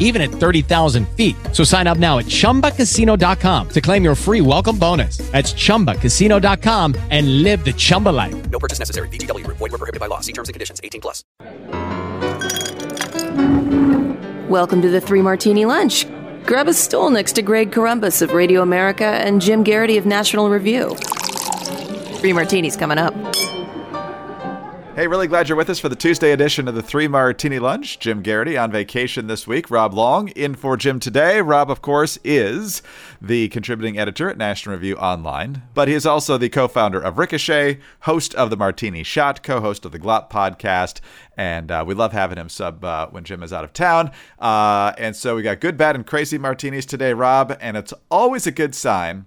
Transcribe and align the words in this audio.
even 0.00 0.20
at 0.20 0.30
30,000 0.30 1.08
feet. 1.10 1.36
So 1.52 1.62
sign 1.62 1.86
up 1.86 1.98
now 1.98 2.18
at 2.18 2.26
chumbacasino.com 2.26 3.68
to 3.68 3.80
claim 3.80 4.02
your 4.02 4.16
free 4.16 4.40
welcome 4.40 4.76
bonus. 4.76 5.18
That's 5.30 5.52
chumbacasino.com 5.52 6.96
and 7.10 7.44
live 7.44 7.64
the 7.64 7.72
Chumba 7.72 8.08
life. 8.08 8.50
No 8.50 8.58
purchase 8.58 8.80
necessary. 8.80 9.08
VGW 9.08 9.44
Group. 9.44 9.58
Void 9.58 9.70
were 9.70 9.78
prohibited 9.78 10.00
by 10.00 10.06
law. 10.06 10.18
See 10.20 10.32
terms 10.32 10.48
and 10.48 10.54
conditions. 10.54 10.80
18 10.82 11.00
plus. 11.00 11.22
Welcome 14.50 14.82
to 14.82 14.90
the 14.90 15.00
Three 15.00 15.22
Martini 15.22 15.64
Lunch. 15.64 16.06
Grab 16.44 16.66
a 16.66 16.74
stool 16.74 17.10
next 17.10 17.34
to 17.34 17.42
Greg 17.42 17.70
Corombos 17.70 18.20
of 18.22 18.32
Radio 18.32 18.62
America 18.62 19.04
and 19.04 19.40
Jim 19.40 19.62
Geraghty 19.62 19.96
of 19.96 20.06
National 20.06 20.50
Review. 20.50 20.96
Three 22.16 22.32
Martinis 22.32 22.76
coming 22.76 22.98
up. 22.98 23.14
Hey, 25.00 25.06
really 25.06 25.28
glad 25.28 25.48
you're 25.48 25.56
with 25.56 25.70
us 25.70 25.78
for 25.78 25.88
the 25.88 25.96
Tuesday 25.96 26.30
edition 26.30 26.68
of 26.68 26.74
the 26.74 26.82
Three 26.82 27.08
Martini 27.08 27.58
Lunch. 27.58 27.98
Jim 27.98 28.22
Geraghty 28.22 28.58
on 28.58 28.70
vacation 28.70 29.28
this 29.28 29.46
week. 29.46 29.70
Rob 29.70 29.94
Long 29.94 30.28
in 30.28 30.54
for 30.54 30.76
Jim 30.76 31.00
today. 31.00 31.40
Rob, 31.40 31.70
of 31.70 31.80
course, 31.80 32.18
is 32.22 32.82
the 33.18 33.48
contributing 33.48 33.98
editor 33.98 34.28
at 34.28 34.36
National 34.36 34.74
Review 34.74 34.96
Online, 34.96 35.62
but 35.72 35.88
he 35.88 35.94
is 35.94 36.04
also 36.04 36.36
the 36.36 36.50
co 36.50 36.68
founder 36.68 37.00
of 37.00 37.16
Ricochet, 37.16 37.78
host 38.00 38.34
of 38.34 38.50
the 38.50 38.58
Martini 38.58 39.02
Shot, 39.02 39.42
co 39.42 39.62
host 39.62 39.86
of 39.86 39.92
the 39.92 39.98
Glop 39.98 40.28
podcast, 40.28 41.00
and 41.34 41.70
uh, 41.70 41.82
we 41.86 41.94
love 41.94 42.12
having 42.12 42.36
him 42.36 42.50
sub 42.50 42.84
uh, 42.84 43.06
when 43.06 43.24
Jim 43.24 43.42
is 43.42 43.54
out 43.54 43.64
of 43.64 43.72
town. 43.72 44.10
Uh, 44.38 44.92
and 44.98 45.16
so 45.16 45.34
we 45.34 45.40
got 45.40 45.60
good, 45.60 45.78
bad, 45.78 45.96
and 45.96 46.06
crazy 46.06 46.36
martinis 46.36 46.84
today, 46.84 47.14
Rob, 47.14 47.56
and 47.58 47.78
it's 47.78 47.94
always 48.10 48.46
a 48.46 48.52
good 48.52 48.74
sign 48.74 49.24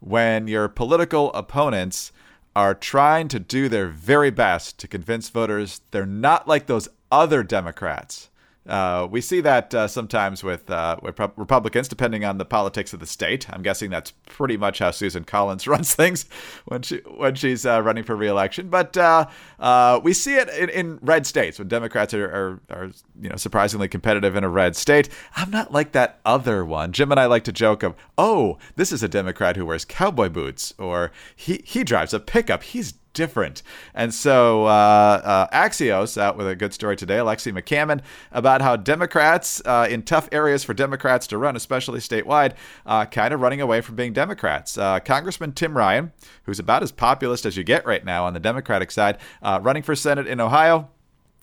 when 0.00 0.48
your 0.48 0.68
political 0.68 1.32
opponents 1.32 2.12
are 2.58 2.74
trying 2.74 3.28
to 3.28 3.38
do 3.38 3.68
their 3.68 3.86
very 3.86 4.30
best 4.30 4.80
to 4.80 4.88
convince 4.88 5.28
voters 5.28 5.80
they're 5.92 6.04
not 6.04 6.48
like 6.48 6.66
those 6.66 6.88
other 7.08 7.44
Democrats. 7.44 8.30
Uh, 8.68 9.08
we 9.10 9.20
see 9.20 9.40
that 9.40 9.74
uh, 9.74 9.88
sometimes 9.88 10.44
with, 10.44 10.70
uh, 10.70 10.96
Republicans, 11.36 11.88
depending 11.88 12.24
on 12.24 12.38
the 12.38 12.44
politics 12.44 12.92
of 12.92 13.00
the 13.00 13.06
state. 13.06 13.48
I'm 13.50 13.62
guessing 13.62 13.90
that's 13.90 14.10
pretty 14.26 14.56
much 14.56 14.78
how 14.80 14.90
Susan 14.90 15.24
Collins 15.24 15.66
runs 15.66 15.94
things 15.94 16.26
when 16.66 16.82
she 16.82 16.98
when 17.16 17.34
she's 17.34 17.64
uh, 17.64 17.82
running 17.82 18.04
for 18.04 18.14
reelection. 18.14 18.68
But 18.68 18.96
uh, 18.96 19.26
uh, 19.58 20.00
we 20.02 20.12
see 20.12 20.36
it 20.36 20.48
in, 20.50 20.68
in, 20.68 20.98
red 21.00 21.26
states 21.26 21.58
when 21.58 21.68
Democrats 21.68 22.12
are, 22.12 22.24
are, 22.24 22.60
are, 22.70 22.90
you 23.20 23.28
know 23.30 23.36
surprisingly 23.36 23.88
competitive 23.88 24.36
in 24.36 24.44
a 24.44 24.48
red 24.48 24.76
state. 24.76 25.08
I'm 25.36 25.50
not 25.50 25.72
like 25.72 25.92
that 25.92 26.20
other 26.26 26.64
one. 26.64 26.92
Jim 26.92 27.10
and 27.10 27.20
I 27.20 27.26
like 27.26 27.44
to 27.44 27.52
joke 27.52 27.82
of, 27.82 27.94
oh, 28.18 28.58
this 28.76 28.92
is 28.92 29.02
a 29.02 29.08
Democrat 29.08 29.56
who 29.56 29.64
wears 29.64 29.84
cowboy 29.84 30.28
boots, 30.28 30.74
or 30.78 31.10
he 31.34 31.62
he 31.64 31.84
drives 31.84 32.12
a 32.12 32.20
pickup. 32.20 32.62
He's 32.62 32.94
different. 33.12 33.62
And 33.94 34.12
so 34.12 34.66
uh, 34.66 34.68
uh, 34.68 35.48
Axios 35.48 36.16
out 36.18 36.36
with 36.36 36.48
a 36.48 36.56
good 36.56 36.72
story 36.72 36.96
today, 36.96 37.16
Alexi 37.16 37.52
McCammond, 37.52 38.00
about 38.32 38.62
how 38.62 38.76
Democrats 38.76 39.62
uh, 39.64 39.86
in 39.90 40.02
tough 40.02 40.28
areas 40.32 40.64
for 40.64 40.74
Democrats 40.74 41.26
to 41.28 41.38
run, 41.38 41.56
especially 41.56 42.00
statewide, 42.00 42.54
uh, 42.86 43.06
kind 43.06 43.34
of 43.34 43.40
running 43.40 43.60
away 43.60 43.80
from 43.80 43.96
being 43.96 44.12
Democrats. 44.12 44.78
Uh, 44.78 45.00
Congressman 45.00 45.52
Tim 45.52 45.76
Ryan, 45.76 46.12
who's 46.44 46.58
about 46.58 46.82
as 46.82 46.92
populist 46.92 47.46
as 47.46 47.56
you 47.56 47.64
get 47.64 47.86
right 47.86 48.04
now 48.04 48.24
on 48.24 48.34
the 48.34 48.40
Democratic 48.40 48.90
side, 48.90 49.18
uh, 49.42 49.58
running 49.62 49.82
for 49.82 49.94
Senate 49.94 50.26
in 50.26 50.40
Ohio 50.40 50.88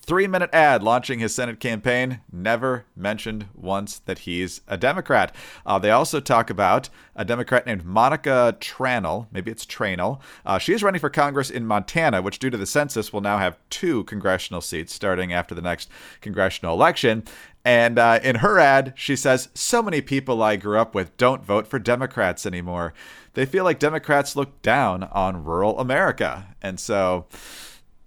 Three 0.05 0.27
minute 0.27 0.51
ad 0.53 0.83
launching 0.83 1.17
his 1.17 1.33
Senate 1.33 1.59
campaign, 1.59 2.19
never 2.31 2.85
mentioned 2.95 3.47
once 3.55 3.97
that 3.97 4.19
he's 4.19 4.61
a 4.67 4.77
Democrat. 4.77 5.35
Uh, 5.65 5.79
they 5.79 5.89
also 5.89 6.19
talk 6.19 6.51
about 6.51 6.89
a 7.15 7.25
Democrat 7.25 7.65
named 7.65 7.83
Monica 7.83 8.55
Tranel, 8.59 9.25
maybe 9.31 9.49
it's 9.49 9.65
Tranel. 9.65 10.19
Uh, 10.45 10.59
she 10.59 10.73
is 10.73 10.83
running 10.83 10.99
for 10.99 11.09
Congress 11.09 11.49
in 11.49 11.65
Montana, 11.65 12.21
which, 12.21 12.37
due 12.37 12.51
to 12.51 12.57
the 12.57 12.67
census, 12.67 13.11
will 13.11 13.21
now 13.21 13.39
have 13.39 13.57
two 13.71 14.03
congressional 14.03 14.61
seats 14.61 14.93
starting 14.93 15.33
after 15.33 15.55
the 15.55 15.61
next 15.63 15.89
congressional 16.21 16.75
election. 16.75 17.23
And 17.63 17.97
uh, 17.97 18.19
in 18.21 18.35
her 18.37 18.59
ad, 18.59 18.93
she 18.95 19.15
says, 19.15 19.49
So 19.55 19.81
many 19.81 20.01
people 20.01 20.43
I 20.43 20.55
grew 20.55 20.77
up 20.77 20.93
with 20.93 21.17
don't 21.17 21.43
vote 21.43 21.65
for 21.65 21.79
Democrats 21.79 22.45
anymore. 22.45 22.93
They 23.33 23.47
feel 23.47 23.63
like 23.63 23.79
Democrats 23.79 24.35
look 24.35 24.61
down 24.61 25.05
on 25.05 25.43
rural 25.43 25.79
America. 25.79 26.55
And 26.61 26.79
so 26.79 27.25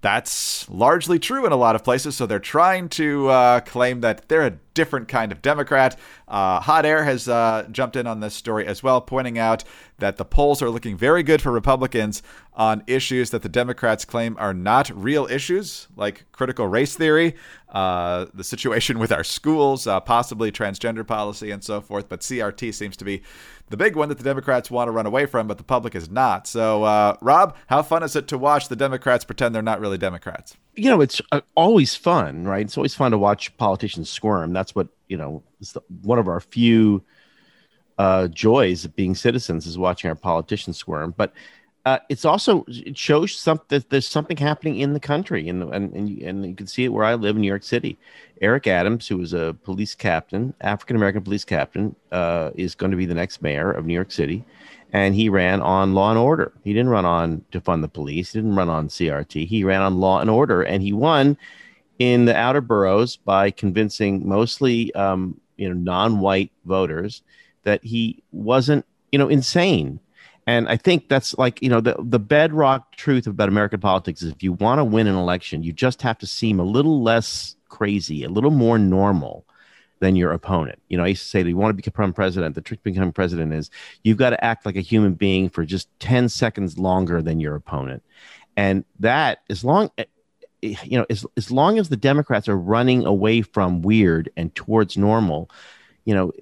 that's 0.00 0.68
largely 0.68 1.18
true 1.18 1.44
in 1.44 1.52
a 1.52 1.56
lot 1.56 1.74
of 1.74 1.82
places. 1.82 2.16
So 2.16 2.26
they're 2.26 2.38
trying 2.38 2.88
to 2.90 3.28
uh, 3.28 3.60
claim 3.60 4.00
that 4.02 4.28
they're 4.28 4.46
a 4.46 4.58
different 4.74 5.08
kind 5.08 5.32
of 5.32 5.42
Democrat. 5.42 5.98
Uh, 6.28 6.60
Hot 6.60 6.86
Air 6.86 7.04
has 7.04 7.28
uh, 7.28 7.66
jumped 7.72 7.96
in 7.96 8.06
on 8.06 8.20
this 8.20 8.34
story 8.34 8.66
as 8.66 8.82
well, 8.82 9.00
pointing 9.00 9.38
out 9.38 9.64
that 9.98 10.16
the 10.16 10.24
polls 10.24 10.62
are 10.62 10.70
looking 10.70 10.96
very 10.96 11.22
good 11.22 11.42
for 11.42 11.50
Republicans 11.50 12.22
on 12.54 12.82
issues 12.86 13.30
that 13.30 13.42
the 13.42 13.48
Democrats 13.48 14.04
claim 14.04 14.36
are 14.38 14.54
not 14.54 14.90
real 14.90 15.26
issues, 15.26 15.88
like 15.96 16.24
critical 16.32 16.66
race 16.66 16.96
theory, 16.96 17.34
uh, 17.70 18.26
the 18.32 18.44
situation 18.44 18.98
with 18.98 19.12
our 19.12 19.24
schools, 19.24 19.86
uh, 19.86 20.00
possibly 20.00 20.50
transgender 20.50 21.06
policy, 21.06 21.50
and 21.50 21.62
so 21.62 21.80
forth. 21.80 22.08
But 22.08 22.20
CRT 22.20 22.74
seems 22.74 22.96
to 22.96 23.04
be 23.04 23.22
the 23.70 23.76
big 23.76 23.96
one 23.96 24.08
that 24.08 24.18
the 24.18 24.24
Democrats 24.24 24.70
want 24.70 24.88
to 24.88 24.92
run 24.92 25.06
away 25.06 25.26
from, 25.26 25.46
but 25.46 25.58
the 25.58 25.64
public 25.64 25.94
is 25.94 26.10
not. 26.10 26.46
So, 26.46 26.84
uh, 26.84 27.16
Rob, 27.20 27.56
how 27.66 27.82
fun 27.82 28.02
is 28.02 28.16
it 28.16 28.28
to 28.28 28.38
watch 28.38 28.68
the 28.68 28.76
Democrats 28.76 29.24
pretend 29.24 29.54
they're 29.54 29.62
not 29.62 29.80
really 29.80 29.98
Democrats? 29.98 30.56
You 30.74 30.90
know, 30.90 31.00
it's 31.00 31.20
uh, 31.32 31.40
always 31.54 31.94
fun, 31.94 32.44
right? 32.44 32.64
It's 32.64 32.76
always 32.76 32.94
fun 32.94 33.10
to 33.10 33.18
watch 33.18 33.56
politicians 33.56 34.08
squirm. 34.08 34.52
That's 34.52 34.74
what 34.74 34.88
you 35.08 35.16
know. 35.16 35.42
It's 35.60 35.72
the, 35.72 35.82
one 36.02 36.18
of 36.18 36.28
our 36.28 36.40
few 36.40 37.02
uh, 37.98 38.28
joys 38.28 38.84
of 38.84 38.94
being 38.94 39.14
citizens 39.14 39.66
is 39.66 39.76
watching 39.76 40.08
our 40.08 40.14
politicians 40.14 40.78
squirm. 40.78 41.14
But 41.16 41.32
uh, 41.84 41.98
it's 42.08 42.24
also 42.24 42.64
it 42.68 42.98
shows 42.98 43.32
some 43.32 43.60
that 43.68 43.88
there's 43.90 44.06
something 44.06 44.36
happening 44.36 44.76
in 44.76 44.92
the 44.92 45.00
country, 45.00 45.48
and 45.48 45.62
and 45.72 45.92
and, 45.94 46.22
and 46.22 46.46
you 46.46 46.54
can 46.54 46.66
see 46.66 46.84
it 46.84 46.92
where 46.92 47.04
I 47.04 47.14
live 47.14 47.36
in 47.36 47.42
New 47.42 47.48
York 47.48 47.62
City. 47.62 47.98
Eric 48.40 48.66
Adams, 48.66 49.08
who 49.08 49.16
was 49.16 49.32
a 49.32 49.56
police 49.64 49.94
captain, 49.94 50.54
African 50.60 50.96
American 50.96 51.22
police 51.22 51.44
captain, 51.44 51.96
uh, 52.12 52.50
is 52.56 52.74
going 52.74 52.90
to 52.90 52.96
be 52.96 53.06
the 53.06 53.14
next 53.14 53.42
mayor 53.42 53.70
of 53.72 53.86
New 53.86 53.94
York 53.94 54.12
City, 54.12 54.44
and 54.92 55.14
he 55.14 55.28
ran 55.28 55.62
on 55.62 55.94
Law 55.94 56.10
and 56.10 56.18
Order. 56.18 56.52
He 56.62 56.72
didn't 56.72 56.90
run 56.90 57.06
on 57.06 57.44
to 57.52 57.60
fund 57.60 57.82
the 57.82 57.88
police. 57.88 58.32
He 58.32 58.40
didn't 58.40 58.56
run 58.56 58.68
on 58.68 58.88
CRT. 58.88 59.46
He 59.46 59.64
ran 59.64 59.80
on 59.80 59.98
Law 59.98 60.20
and 60.20 60.28
Order, 60.28 60.62
and 60.62 60.82
he 60.82 60.92
won 60.92 61.38
in 61.98 62.26
the 62.26 62.36
outer 62.36 62.60
boroughs 62.60 63.16
by 63.16 63.50
convincing 63.50 64.28
mostly 64.28 64.94
um, 64.94 65.40
you 65.56 65.68
know 65.68 65.74
non-white 65.74 66.52
voters 66.66 67.22
that 67.68 67.84
he 67.84 68.22
wasn't 68.32 68.84
you 69.12 69.18
know 69.18 69.28
insane 69.28 70.00
and 70.48 70.66
I 70.66 70.78
think 70.78 71.10
that's 71.10 71.36
like, 71.36 71.60
you 71.60 71.68
know, 71.68 71.82
the, 71.82 71.94
the 71.98 72.18
bedrock 72.18 72.96
truth 72.96 73.26
about 73.26 73.50
American 73.50 73.80
politics 73.80 74.22
is 74.22 74.32
if 74.32 74.42
you 74.42 74.54
want 74.54 74.78
to 74.78 74.84
win 74.84 75.06
an 75.06 75.14
election, 75.14 75.62
you 75.62 75.74
just 75.74 76.00
have 76.00 76.16
to 76.20 76.26
seem 76.26 76.58
a 76.58 76.64
little 76.64 77.02
less 77.02 77.54
crazy, 77.68 78.24
a 78.24 78.30
little 78.30 78.50
more 78.50 78.78
normal 78.78 79.44
than 80.00 80.16
your 80.16 80.32
opponent. 80.32 80.80
You 80.88 80.96
know, 80.96 81.04
I 81.04 81.08
used 81.08 81.24
to 81.24 81.28
say 81.28 81.42
that 81.42 81.48
you 81.50 81.56
want 81.58 81.76
to 81.76 81.82
become 81.82 82.14
president, 82.14 82.54
the 82.54 82.62
trick 82.62 82.80
to 82.80 82.84
becoming 82.84 83.12
president 83.12 83.52
is 83.52 83.70
you've 84.04 84.16
got 84.16 84.30
to 84.30 84.42
act 84.42 84.64
like 84.64 84.76
a 84.76 84.80
human 84.80 85.12
being 85.12 85.50
for 85.50 85.66
just 85.66 85.90
10 86.00 86.30
seconds 86.30 86.78
longer 86.78 87.20
than 87.20 87.40
your 87.40 87.54
opponent. 87.54 88.02
And 88.56 88.86
that, 89.00 89.40
as 89.50 89.62
long, 89.64 89.90
eh, 89.98 90.04
you 90.62 90.96
know, 90.96 91.04
as, 91.10 91.26
as 91.36 91.50
long 91.50 91.78
as 91.78 91.90
the 91.90 91.96
Democrats 91.98 92.48
are 92.48 92.56
running 92.56 93.04
away 93.04 93.42
from 93.42 93.82
weird 93.82 94.30
and 94.34 94.54
towards 94.54 94.96
normal, 94.96 95.50
you 96.06 96.14
know, 96.14 96.32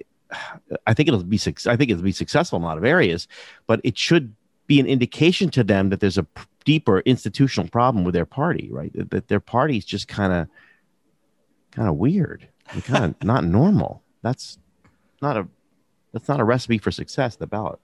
I 0.85 0.93
think 0.93 1.07
it'll 1.07 1.23
be 1.23 1.39
I 1.65 1.75
think 1.75 1.91
it'll 1.91 2.03
be 2.03 2.11
successful 2.11 2.57
in 2.57 2.63
a 2.63 2.65
lot 2.65 2.77
of 2.77 2.85
areas, 2.85 3.27
but 3.65 3.81
it 3.83 3.97
should 3.97 4.35
be 4.67 4.79
an 4.79 4.85
indication 4.85 5.49
to 5.51 5.63
them 5.63 5.89
that 5.89 5.99
there's 5.99 6.17
a 6.17 6.27
deeper 6.65 6.99
institutional 7.01 7.69
problem 7.69 8.03
with 8.03 8.13
their 8.13 8.25
party, 8.25 8.67
right? 8.71 8.91
That, 8.93 9.11
that 9.11 9.27
their 9.29 9.39
party's 9.39 9.85
just 9.85 10.07
kind 10.07 10.33
of 10.33 10.47
kind 11.71 11.87
of 11.87 11.95
weird, 11.95 12.47
kind 12.83 13.05
of 13.05 13.23
not 13.23 13.43
normal. 13.45 14.03
That's 14.21 14.57
not 15.21 15.37
a 15.37 15.47
that's 16.13 16.27
not 16.27 16.39
a 16.39 16.43
recipe 16.43 16.77
for 16.77 16.91
success. 16.91 17.35
The 17.35 17.47
ballot. 17.47 17.79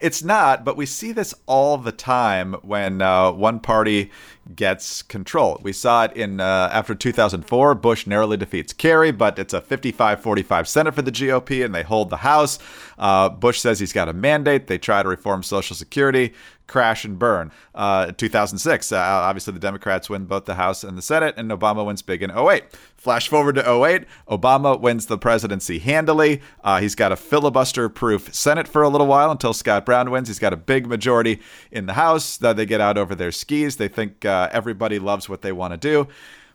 It's 0.00 0.22
not, 0.22 0.64
but 0.64 0.76
we 0.76 0.84
see 0.84 1.12
this 1.12 1.34
all 1.46 1.78
the 1.78 1.92
time 1.92 2.54
when 2.62 3.00
uh, 3.00 3.32
one 3.32 3.58
party 3.58 4.10
gets 4.54 5.02
control. 5.02 5.60
We 5.62 5.72
saw 5.72 6.04
it 6.04 6.12
in 6.16 6.40
uh, 6.40 6.70
after 6.72 6.94
2004. 6.94 7.74
Bush 7.76 8.06
narrowly 8.06 8.36
defeats 8.36 8.72
Kerry, 8.72 9.12
but 9.12 9.38
it's 9.38 9.54
a 9.54 9.60
55-45 9.60 10.66
Senate 10.66 10.94
for 10.94 11.02
the 11.02 11.12
GOP, 11.12 11.64
and 11.64 11.74
they 11.74 11.82
hold 11.82 12.10
the 12.10 12.18
House. 12.18 12.58
Uh, 12.98 13.28
Bush 13.28 13.60
says 13.60 13.78
he's 13.78 13.92
got 13.92 14.08
a 14.08 14.12
mandate. 14.12 14.66
They 14.66 14.78
try 14.78 15.02
to 15.02 15.08
reform 15.08 15.42
Social 15.42 15.76
Security 15.76 16.32
crash 16.72 17.04
and 17.04 17.18
burn. 17.18 17.52
Uh, 17.74 18.12
2006, 18.12 18.92
uh, 18.92 18.96
obviously 18.96 19.52
the 19.52 19.60
Democrats 19.60 20.08
win 20.08 20.24
both 20.24 20.46
the 20.46 20.54
House 20.54 20.82
and 20.82 20.96
the 20.96 21.02
Senate, 21.02 21.34
and 21.36 21.50
Obama 21.50 21.84
wins 21.84 22.02
big 22.02 22.22
in 22.22 22.30
08. 22.30 22.64
Flash 22.96 23.28
forward 23.28 23.56
to 23.56 23.84
08, 23.84 24.04
Obama 24.30 24.80
wins 24.80 25.06
the 25.06 25.18
presidency 25.18 25.78
handily. 25.80 26.40
Uh, 26.64 26.80
he's 26.80 26.94
got 26.94 27.12
a 27.12 27.16
filibuster 27.16 27.88
proof 27.88 28.34
Senate 28.34 28.66
for 28.66 28.82
a 28.82 28.88
little 28.88 29.06
while 29.06 29.30
until 29.30 29.52
Scott 29.52 29.84
Brown 29.84 30.10
wins. 30.10 30.28
He's 30.28 30.38
got 30.38 30.52
a 30.52 30.56
big 30.56 30.86
majority 30.86 31.40
in 31.70 31.86
the 31.86 31.94
House 31.94 32.38
they 32.38 32.66
get 32.66 32.80
out 32.80 32.96
over 32.96 33.14
their 33.14 33.32
skis. 33.32 33.76
They 33.76 33.88
think 33.88 34.24
uh, 34.32 34.48
everybody 34.52 34.98
loves 34.98 35.28
what 35.28 35.42
they 35.42 35.52
want 35.52 35.72
to 35.72 35.78
do. 35.78 36.08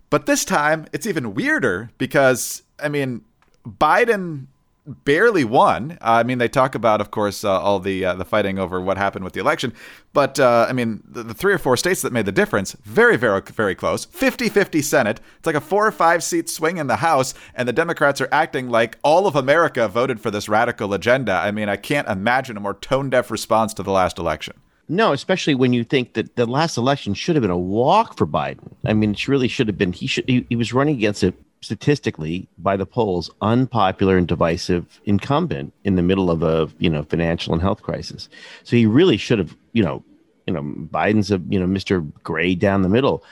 But 0.09 0.25
this 0.25 0.45
time, 0.45 0.87
it's 0.93 1.05
even 1.05 1.33
weirder 1.33 1.91
because, 1.97 2.63
I 2.79 2.89
mean, 2.89 3.23
Biden 3.67 4.47
barely 4.87 5.43
won. 5.43 5.97
I 6.01 6.23
mean, 6.23 6.37
they 6.37 6.47
talk 6.47 6.73
about, 6.73 7.01
of 7.01 7.11
course, 7.11 7.43
uh, 7.43 7.59
all 7.59 7.79
the 7.79 8.05
uh, 8.05 8.13
the 8.15 8.23
fighting 8.23 8.57
over 8.57 8.79
what 8.79 8.97
happened 8.97 9.25
with 9.25 9.33
the 9.33 9.41
election. 9.41 9.73
But, 10.13 10.39
uh, 10.39 10.65
I 10.69 10.73
mean, 10.73 11.03
the, 11.05 11.23
the, 11.23 11.33
three 11.33 11.53
or 11.53 11.57
four 11.57 11.75
states 11.75 12.01
that 12.01 12.13
made 12.13 12.25
the 12.25 12.31
difference, 12.31 12.71
very, 12.83 13.17
very, 13.17 13.41
very 13.41 13.75
close. 13.75 14.05
50 14.05 14.47
50 14.49 14.81
Senate. 14.81 15.19
It's 15.37 15.45
like 15.45 15.55
a 15.55 15.61
four 15.61 15.85
or 15.85 15.91
five 15.91 16.23
seat 16.23 16.49
swing 16.49 16.77
in 16.77 16.87
the 16.87 16.97
House, 16.97 17.33
and 17.53 17.67
the 17.67 17.73
Democrats 17.73 18.21
are 18.21 18.29
acting 18.31 18.69
like 18.69 18.97
all 19.03 19.27
of 19.27 19.35
America 19.35 19.87
voted 19.87 20.21
for 20.21 20.31
this 20.31 20.47
radical 20.47 20.93
agenda. 20.93 21.33
I 21.33 21.51
mean, 21.51 21.67
I 21.67 21.75
can't 21.75 22.07
imagine 22.07 22.55
a 22.55 22.61
more 22.61 22.73
tone 22.73 23.09
deaf 23.09 23.29
response 23.29 23.73
to 23.75 23.83
the 23.83 23.91
last 23.91 24.17
election. 24.17 24.55
No, 24.89 25.11
especially 25.11 25.55
when 25.55 25.73
you 25.73 25.83
think 25.83 26.13
that 26.13 26.35
the 26.35 26.45
last 26.45 26.77
election 26.77 27.13
should 27.13 27.35
have 27.35 27.41
been 27.41 27.51
a 27.51 27.57
walk 27.57 28.17
for 28.17 28.25
Biden. 28.25 28.71
I 28.85 28.93
mean, 28.93 29.11
it 29.11 29.27
really 29.27 29.49
should 29.49 29.67
have 29.67 29.77
been. 29.77 29.91
He 29.91 30.07
should. 30.07 30.27
He, 30.27 30.45
he 30.49 30.55
was 30.55 30.73
running 30.73 30.95
against 30.95 31.23
a 31.23 31.33
statistically 31.61 32.47
by 32.59 32.77
the 32.77 32.85
polls 32.85 33.31
unpopular 33.41 34.15
and 34.15 34.27
divisive 34.27 35.01
incumbent 35.05 35.73
in 35.83 35.95
the 35.95 36.03
middle 36.03 36.29
of 36.31 36.43
a 36.43 36.69
you 36.77 36.89
know 36.89 37.03
financial 37.03 37.53
and 37.53 37.61
health 37.61 37.81
crisis. 37.81 38.29
So 38.63 38.77
he 38.77 38.85
really 38.85 39.17
should 39.17 39.39
have. 39.39 39.55
You 39.73 39.83
know, 39.83 40.03
you 40.45 40.53
know, 40.53 40.63
Biden's 40.63 41.31
a 41.31 41.41
you 41.49 41.59
know 41.59 41.67
Mr. 41.67 42.09
Gray 42.23 42.55
down 42.55 42.81
the 42.81 42.89
middle. 42.89 43.25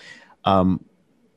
Um, 0.43 0.83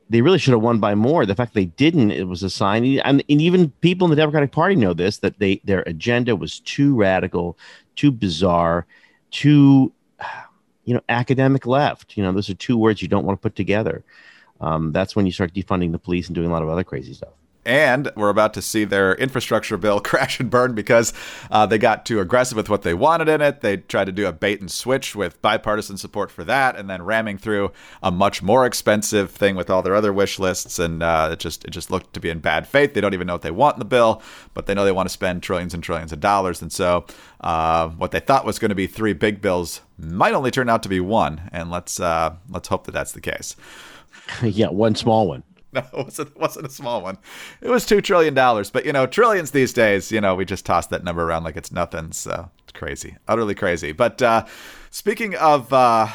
they 0.09 0.21
really 0.21 0.39
should 0.39 0.53
have 0.53 0.61
won 0.61 0.79
by 0.79 0.95
more. 0.95 1.25
The 1.25 1.35
fact 1.35 1.53
they 1.53 1.65
didn't, 1.65 2.11
it 2.11 2.27
was 2.27 2.41
a 2.41 2.49
sign. 2.49 2.83
And, 2.83 3.23
and 3.29 3.41
even 3.41 3.69
people 3.81 4.05
in 4.05 4.09
the 4.09 4.15
Democratic 4.15 4.51
Party 4.51 4.75
know 4.75 4.93
this 4.93 5.19
that 5.19 5.39
they 5.39 5.61
their 5.63 5.83
agenda 5.83 6.35
was 6.35 6.59
too 6.59 6.95
radical, 6.95 7.57
too 7.95 8.11
bizarre, 8.11 8.85
too 9.31 9.93
you 10.85 10.93
know, 10.93 11.01
academic 11.09 11.65
left. 11.65 12.17
You 12.17 12.23
know, 12.23 12.31
those 12.31 12.49
are 12.49 12.55
two 12.55 12.77
words 12.77 13.01
you 13.01 13.07
don't 13.07 13.25
want 13.25 13.39
to 13.39 13.41
put 13.41 13.55
together. 13.55 14.03
Um, 14.61 14.91
that's 14.91 15.15
when 15.15 15.25
you 15.25 15.31
start 15.31 15.53
defunding 15.53 15.91
the 15.91 15.99
police 15.99 16.27
and 16.27 16.35
doing 16.35 16.49
a 16.49 16.51
lot 16.51 16.63
of 16.63 16.69
other 16.69 16.83
crazy 16.83 17.13
stuff 17.13 17.33
and 17.65 18.11
we're 18.15 18.29
about 18.29 18.53
to 18.53 18.61
see 18.61 18.83
their 18.83 19.15
infrastructure 19.15 19.77
bill 19.77 19.99
crash 19.99 20.39
and 20.39 20.49
burn 20.49 20.73
because 20.73 21.13
uh, 21.51 21.65
they 21.65 21.77
got 21.77 22.05
too 22.05 22.19
aggressive 22.19 22.55
with 22.55 22.69
what 22.69 22.83
they 22.83 22.93
wanted 22.93 23.29
in 23.29 23.41
it. 23.41 23.61
They 23.61 23.77
tried 23.77 24.05
to 24.05 24.11
do 24.11 24.27
a 24.27 24.31
bait 24.31 24.59
and 24.59 24.71
switch 24.71 25.15
with 25.15 25.41
bipartisan 25.41 25.97
support 25.97 26.31
for 26.31 26.43
that, 26.45 26.75
and 26.75 26.89
then 26.89 27.03
ramming 27.03 27.37
through 27.37 27.71
a 28.01 28.11
much 28.11 28.41
more 28.41 28.65
expensive 28.65 29.31
thing 29.31 29.55
with 29.55 29.69
all 29.69 29.81
their 29.81 29.95
other 29.95 30.13
wish 30.13 30.39
lists, 30.39 30.79
and 30.79 31.03
uh, 31.03 31.29
it 31.33 31.39
just 31.39 31.65
it 31.65 31.71
just 31.71 31.91
looked 31.91 32.13
to 32.13 32.19
be 32.19 32.29
in 32.29 32.39
bad 32.39 32.67
faith. 32.67 32.93
They 32.93 33.01
don't 33.01 33.13
even 33.13 33.27
know 33.27 33.33
what 33.33 33.41
they 33.41 33.51
want 33.51 33.75
in 33.75 33.79
the 33.79 33.85
bill, 33.85 34.21
but 34.53 34.65
they 34.65 34.73
know 34.73 34.85
they 34.85 34.91
want 34.91 35.07
to 35.07 35.13
spend 35.13 35.43
trillions 35.43 35.73
and 35.73 35.83
trillions 35.83 36.11
of 36.11 36.19
dollars, 36.19 36.61
and 36.61 36.71
so 36.71 37.05
uh, 37.41 37.89
what 37.89 38.11
they 38.11 38.19
thought 38.19 38.45
was 38.45 38.59
going 38.59 38.69
to 38.69 38.75
be 38.75 38.87
three 38.87 39.13
big 39.13 39.41
bills 39.41 39.81
might 39.97 40.33
only 40.33 40.51
turn 40.51 40.69
out 40.69 40.83
to 40.83 40.89
be 40.89 40.99
one, 40.99 41.49
and 41.51 41.69
let's 41.69 41.99
uh, 41.99 42.35
let's 42.49 42.67
hope 42.67 42.85
that 42.85 42.91
that's 42.91 43.11
the 43.11 43.21
case. 43.21 43.55
yeah, 44.43 44.67
one 44.67 44.95
small 44.95 45.27
one. 45.27 45.43
No, 45.73 45.81
it 45.81 46.05
wasn't, 46.05 46.35
wasn't 46.35 46.65
a 46.65 46.69
small 46.69 47.03
one. 47.03 47.19
It 47.61 47.69
was 47.69 47.85
$2 47.85 48.03
trillion. 48.03 48.33
But, 48.33 48.85
you 48.85 48.91
know, 48.91 49.05
trillions 49.05 49.51
these 49.51 49.71
days, 49.71 50.11
you 50.11 50.19
know, 50.19 50.33
we 50.33 50.43
just 50.43 50.65
toss 50.65 50.87
that 50.87 51.03
number 51.03 51.23
around 51.23 51.43
like 51.43 51.57
it's 51.57 51.71
nothing. 51.71 52.11
So 52.11 52.49
it's 52.63 52.71
crazy, 52.71 53.17
utterly 53.27 53.53
crazy. 53.53 53.91
But 53.91 54.19
uh, 54.19 54.45
speaking 54.89 55.35
of 55.35 55.71
uh, 55.71 56.07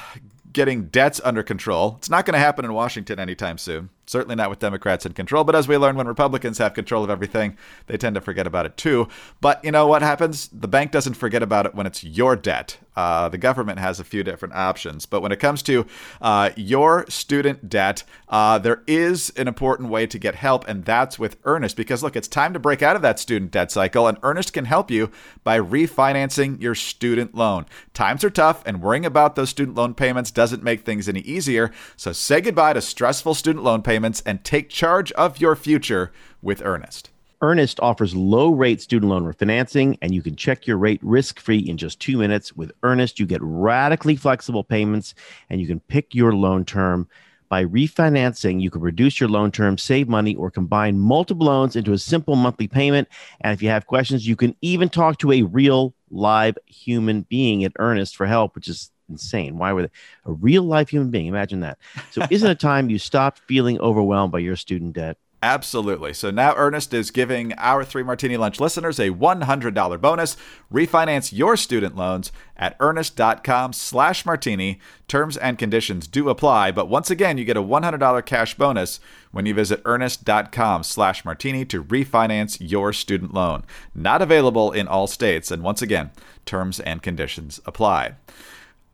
getting 0.55 0.87
debts 0.87 1.21
under 1.23 1.43
control. 1.43 1.97
It's 1.99 2.09
not 2.09 2.25
going 2.25 2.33
to 2.33 2.39
happen 2.39 2.65
in 2.65 2.73
Washington 2.73 3.19
anytime 3.19 3.59
soon. 3.59 3.91
Certainly 4.07 4.37
not 4.37 4.51
with 4.51 4.59
Democrats 4.59 5.07
in 5.07 5.13
control. 5.13 5.45
But 5.45 5.55
as 5.55 5.69
we 5.69 5.77
learn, 5.77 5.97
when 5.97 6.07
Republicans 6.07 6.59
have 6.59 6.75
control 6.75 7.05
of 7.05 7.11
everything, 7.11 7.57
they 7.87 7.97
tend 7.97 8.15
to 8.15 8.21
forget 8.21 8.47
about 8.47 8.67
it 8.67 8.77
too. 8.77 9.09
But 9.41 9.65
you 9.65 9.73
know 9.73 9.87
what 9.87 10.03
happens? 10.03 10.49
The 10.49 10.69
bank 10.69 10.91
doesn't 10.91 11.15
forget 11.15 11.43
about 11.43 11.67
it 11.67 11.75
when 11.75 11.87
it's 11.87 12.05
your 12.05 12.37
debt. 12.37 12.79
Uh, 12.97 13.29
the 13.29 13.39
government 13.39 13.79
has 13.79 13.99
a 13.99 14.05
few 14.05 14.23
different 14.23 14.55
options. 14.55 15.07
But 15.07 15.21
when 15.21 15.33
it 15.33 15.41
comes 15.41 15.63
to 15.65 15.87
uh, 16.21 16.51
your 16.57 17.07
student 17.09 17.69
debt, 17.69 18.05
uh, 18.29 18.59
there 18.59 18.83
is 18.87 19.31
an 19.37 19.49
important 19.49 19.89
way 19.89 20.07
to 20.07 20.19
get 20.19 20.37
help, 20.37 20.69
and 20.69 20.85
that's 20.85 21.19
with 21.19 21.37
Earnest. 21.45 21.77
Because 21.77 22.03
look, 22.03 22.15
it's 22.15 22.29
time 22.29 22.53
to 22.53 22.59
break 22.59 22.83
out 22.83 22.97
of 22.97 23.03
that 23.03 23.19
student 23.19 23.51
debt 23.51 23.73
cycle, 23.73 24.07
and 24.07 24.19
Earnest 24.23 24.53
can 24.53 24.67
help 24.67 24.91
you 24.91 25.11
by 25.43 25.59
refinancing 25.59 26.61
your 26.61 26.75
student 26.75 27.35
loan. 27.35 27.67
Times 27.95 28.23
are 28.23 28.31
tough, 28.31 28.63
and 28.65 28.81
worrying 28.81 29.07
about 29.07 29.35
those 29.35 29.51
student 29.51 29.77
loan 29.77 29.95
payments 29.95 30.31
doesn't 30.31 30.63
make 30.63 30.85
things 30.85 31.09
any 31.09 31.21
easier. 31.21 31.73
So 31.97 32.13
say 32.13 32.41
goodbye 32.41 32.75
to 32.75 32.81
stressful 32.81 33.35
student 33.35 33.65
loan 33.65 33.83
payments 33.83 33.94
and 33.97 34.43
take 34.43 34.71
charge 34.71 35.13
of 35.13 35.41
your 35.41 35.55
future 35.55 36.13
with 36.43 36.63
Earnest. 36.65 37.11
Earnest 37.41 37.79
offers 37.81 38.17
low 38.17 38.51
rate 38.51 38.81
student 38.81 39.11
loan 39.11 39.25
refinancing, 39.25 39.99
and 40.01 40.15
you 40.15 40.23
can 40.23 40.35
check 40.35 40.67
your 40.67 40.79
rate 40.79 41.01
risk 41.03 41.39
free 41.39 41.59
in 41.59 41.77
just 41.77 42.01
two 42.01 42.17
minutes. 42.17 42.57
With 42.57 42.73
Earnest, 42.83 43.21
you 43.21 43.27
get 43.27 43.43
radically 43.43 44.17
flexible 44.17 44.65
payments 44.65 45.15
and 45.51 45.61
you 45.61 45.67
can 45.67 45.81
pick 45.81 46.15
your 46.15 46.33
loan 46.33 46.65
term. 46.65 47.07
By 47.51 47.67
refinancing, 47.67 48.63
you 48.63 48.71
can 48.71 48.81
reduce 48.81 49.21
your 49.21 49.29
loan 49.29 49.53
term, 49.53 49.77
save 49.77 50.09
money, 50.09 50.35
or 50.35 50.51
combine 50.51 50.99
multiple 50.99 51.47
loans 51.47 51.77
into 51.77 51.93
a 51.93 51.99
simple 51.99 52.35
monthly 52.35 52.67
payment. 52.67 53.09
And 53.43 53.53
if 53.53 53.63
you 53.63 53.69
have 53.69 53.87
questions, 53.87 54.27
you 54.27 54.37
can 54.37 54.57
even 54.63 54.89
talk 54.89 55.19
to 55.19 55.31
a 55.31 55.43
real 55.43 55.93
live 56.11 56.57
human 56.67 57.23
being 57.23 57.63
at 57.63 57.73
Earnest 57.79 58.17
for 58.17 58.27
help, 58.27 58.55
which 58.55 58.69
is 58.69 58.91
insane. 59.09 59.59
Why 59.59 59.73
were 59.73 59.83
they 59.83 59.91
a 60.25 60.33
real 60.33 60.63
life 60.63 60.89
human 60.89 61.11
being? 61.11 61.27
Imagine 61.27 61.61
that. 61.61 61.79
So, 62.11 62.27
isn't 62.31 62.51
it 62.51 62.61
time 62.61 62.91
you 62.91 62.99
stopped 62.99 63.41
feeling 63.47 63.81
overwhelmed 63.81 64.33
by 64.33 64.41
your 64.41 64.57
student 64.57 64.95
debt? 64.95 65.17
Absolutely. 65.45 66.15
So 66.15 66.31
now 66.31 66.55
Earnest 66.57 66.95
is 66.95 67.11
giving 67.11 67.53
our 67.59 67.85
Three 67.85 68.03
Martini 68.03 68.39
Lunch 68.39 68.61
listeners 68.61 68.99
a 68.99 69.11
$100 69.11 70.01
bonus. 70.01 70.39
Refinance 70.73 71.35
your 71.35 71.55
student 71.59 71.97
loans 71.97 72.33
at 72.57 72.79
earnest.com 72.81 73.75
slash 73.75 74.25
martini. 74.25 74.81
Terms 75.07 75.37
and 75.37 75.59
conditions 75.59 76.07
do 76.07 76.31
apply, 76.31 76.73
but 76.73 76.89
once 76.89 77.11
again, 77.11 77.37
you 77.37 77.45
get 77.45 77.59
a 77.59 77.63
$100 77.63 78.25
cash 78.25 78.55
bonus 78.55 79.01
when 79.33 79.45
you 79.45 79.53
visit 79.53 79.83
earnest.com 79.85 80.83
slash 80.83 81.27
martini 81.27 81.67
to 81.67 81.85
refinance 81.85 82.57
your 82.59 82.95
student 82.95 83.35
loan. 83.35 83.65
Not 83.95 84.23
available 84.23 84.73
in 84.73 84.89
all 84.89 85.07
states, 85.07 85.51
and 85.51 85.63
once 85.63 85.83
again, 85.83 86.11
terms 86.47 86.81
and 86.81 87.03
conditions 87.03 87.61
apply. 87.67 88.15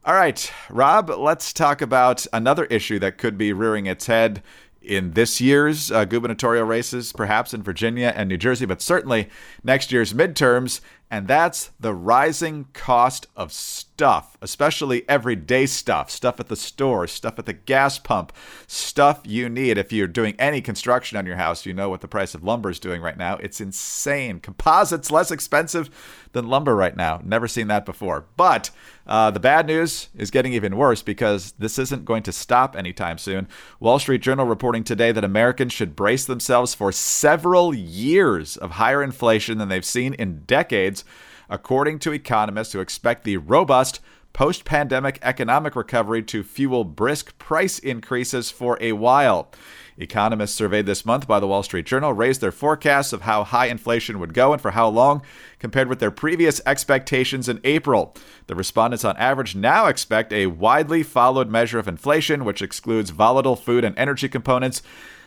All 0.02 0.14
right, 0.14 0.50
Rob, 0.70 1.10
let's 1.10 1.52
talk 1.52 1.82
about 1.82 2.26
another 2.32 2.64
issue 2.64 2.98
that 3.00 3.18
could 3.18 3.36
be 3.36 3.52
rearing 3.52 3.84
its 3.84 4.06
head 4.06 4.42
in 4.80 5.10
this 5.10 5.42
year's 5.42 5.92
uh, 5.92 6.06
gubernatorial 6.06 6.64
races, 6.64 7.12
perhaps 7.12 7.52
in 7.52 7.62
Virginia 7.62 8.10
and 8.16 8.30
New 8.30 8.38
Jersey, 8.38 8.64
but 8.64 8.80
certainly 8.80 9.28
next 9.62 9.92
year's 9.92 10.14
midterms, 10.14 10.80
and 11.10 11.26
that's 11.26 11.70
the 11.80 11.92
rising 11.92 12.66
cost 12.72 13.26
of 13.34 13.52
stuff, 13.52 14.38
especially 14.40 15.08
everyday 15.08 15.66
stuff, 15.66 16.08
stuff 16.08 16.38
at 16.38 16.46
the 16.46 16.54
store, 16.54 17.08
stuff 17.08 17.36
at 17.38 17.46
the 17.46 17.52
gas 17.52 17.98
pump, 17.98 18.32
stuff 18.68 19.20
you 19.24 19.48
need. 19.48 19.76
If 19.76 19.92
you're 19.92 20.06
doing 20.06 20.36
any 20.38 20.60
construction 20.60 21.18
on 21.18 21.26
your 21.26 21.36
house, 21.36 21.66
you 21.66 21.74
know 21.74 21.88
what 21.88 22.00
the 22.00 22.08
price 22.08 22.34
of 22.34 22.44
lumber 22.44 22.70
is 22.70 22.78
doing 22.78 23.02
right 23.02 23.18
now. 23.18 23.36
It's 23.38 23.60
insane. 23.60 24.38
Composites 24.38 25.10
less 25.10 25.32
expensive 25.32 25.90
than 26.32 26.48
lumber 26.48 26.76
right 26.76 26.96
now. 26.96 27.20
Never 27.24 27.48
seen 27.48 27.66
that 27.66 27.84
before. 27.84 28.26
But 28.36 28.70
uh, 29.06 29.32
the 29.32 29.40
bad 29.40 29.66
news 29.66 30.08
is 30.16 30.30
getting 30.30 30.52
even 30.52 30.76
worse 30.76 31.02
because 31.02 31.52
this 31.58 31.78
isn't 31.78 32.04
going 32.04 32.22
to 32.22 32.32
stop 32.32 32.76
anytime 32.76 33.18
soon. 33.18 33.48
Wall 33.80 33.98
Street 33.98 34.22
Journal 34.22 34.46
reporting 34.46 34.84
today 34.84 35.10
that 35.10 35.24
Americans 35.24 35.72
should 35.72 35.96
brace 35.96 36.24
themselves 36.24 36.74
for 36.74 36.92
several 36.92 37.74
years 37.74 38.56
of 38.56 38.72
higher 38.72 39.02
inflation 39.02 39.58
than 39.58 39.68
they've 39.68 39.84
seen 39.84 40.14
in 40.14 40.44
decades 40.44 40.99
according 41.48 41.98
to 41.98 42.12
economists 42.12 42.72
who 42.72 42.80
expect 42.80 43.24
the 43.24 43.36
robust 43.36 44.00
post 44.32 44.64
pandemic 44.64 45.18
economic 45.22 45.74
recovery 45.74 46.22
to 46.22 46.42
fuel 46.42 46.84
brisk 46.84 47.36
price 47.38 47.78
increases 47.78 48.50
for 48.50 48.78
a 48.80 48.92
while. 48.92 49.50
Economists 49.98 50.54
surveyed 50.54 50.86
this 50.86 51.04
month 51.04 51.26
by 51.26 51.38
the 51.38 51.46
Wall 51.46 51.62
Street 51.62 51.84
Journal 51.84 52.14
raised 52.14 52.40
their 52.40 52.52
forecasts 52.52 53.12
of 53.12 53.22
how 53.22 53.44
high 53.44 53.66
inflation 53.66 54.18
would 54.18 54.32
go 54.32 54.52
and 54.52 54.62
for 54.62 54.70
how 54.70 54.88
long 54.88 55.20
compared 55.58 55.88
with 55.88 55.98
their 55.98 56.10
previous 56.10 56.60
expectations 56.64 57.48
in 57.48 57.60
April. 57.64 58.16
The 58.46 58.54
respondents 58.54 59.04
on 59.04 59.16
average 59.18 59.54
now 59.54 59.86
expect 59.86 60.32
a 60.32 60.46
widely 60.46 61.02
followed 61.02 61.50
measure 61.50 61.78
of 61.78 61.88
inflation, 61.88 62.46
which 62.46 62.62
excludes 62.62 63.10
volatile 63.10 63.56
food 63.56 63.84
and 63.84 63.98
energy 63.98 64.28
components 64.28 64.82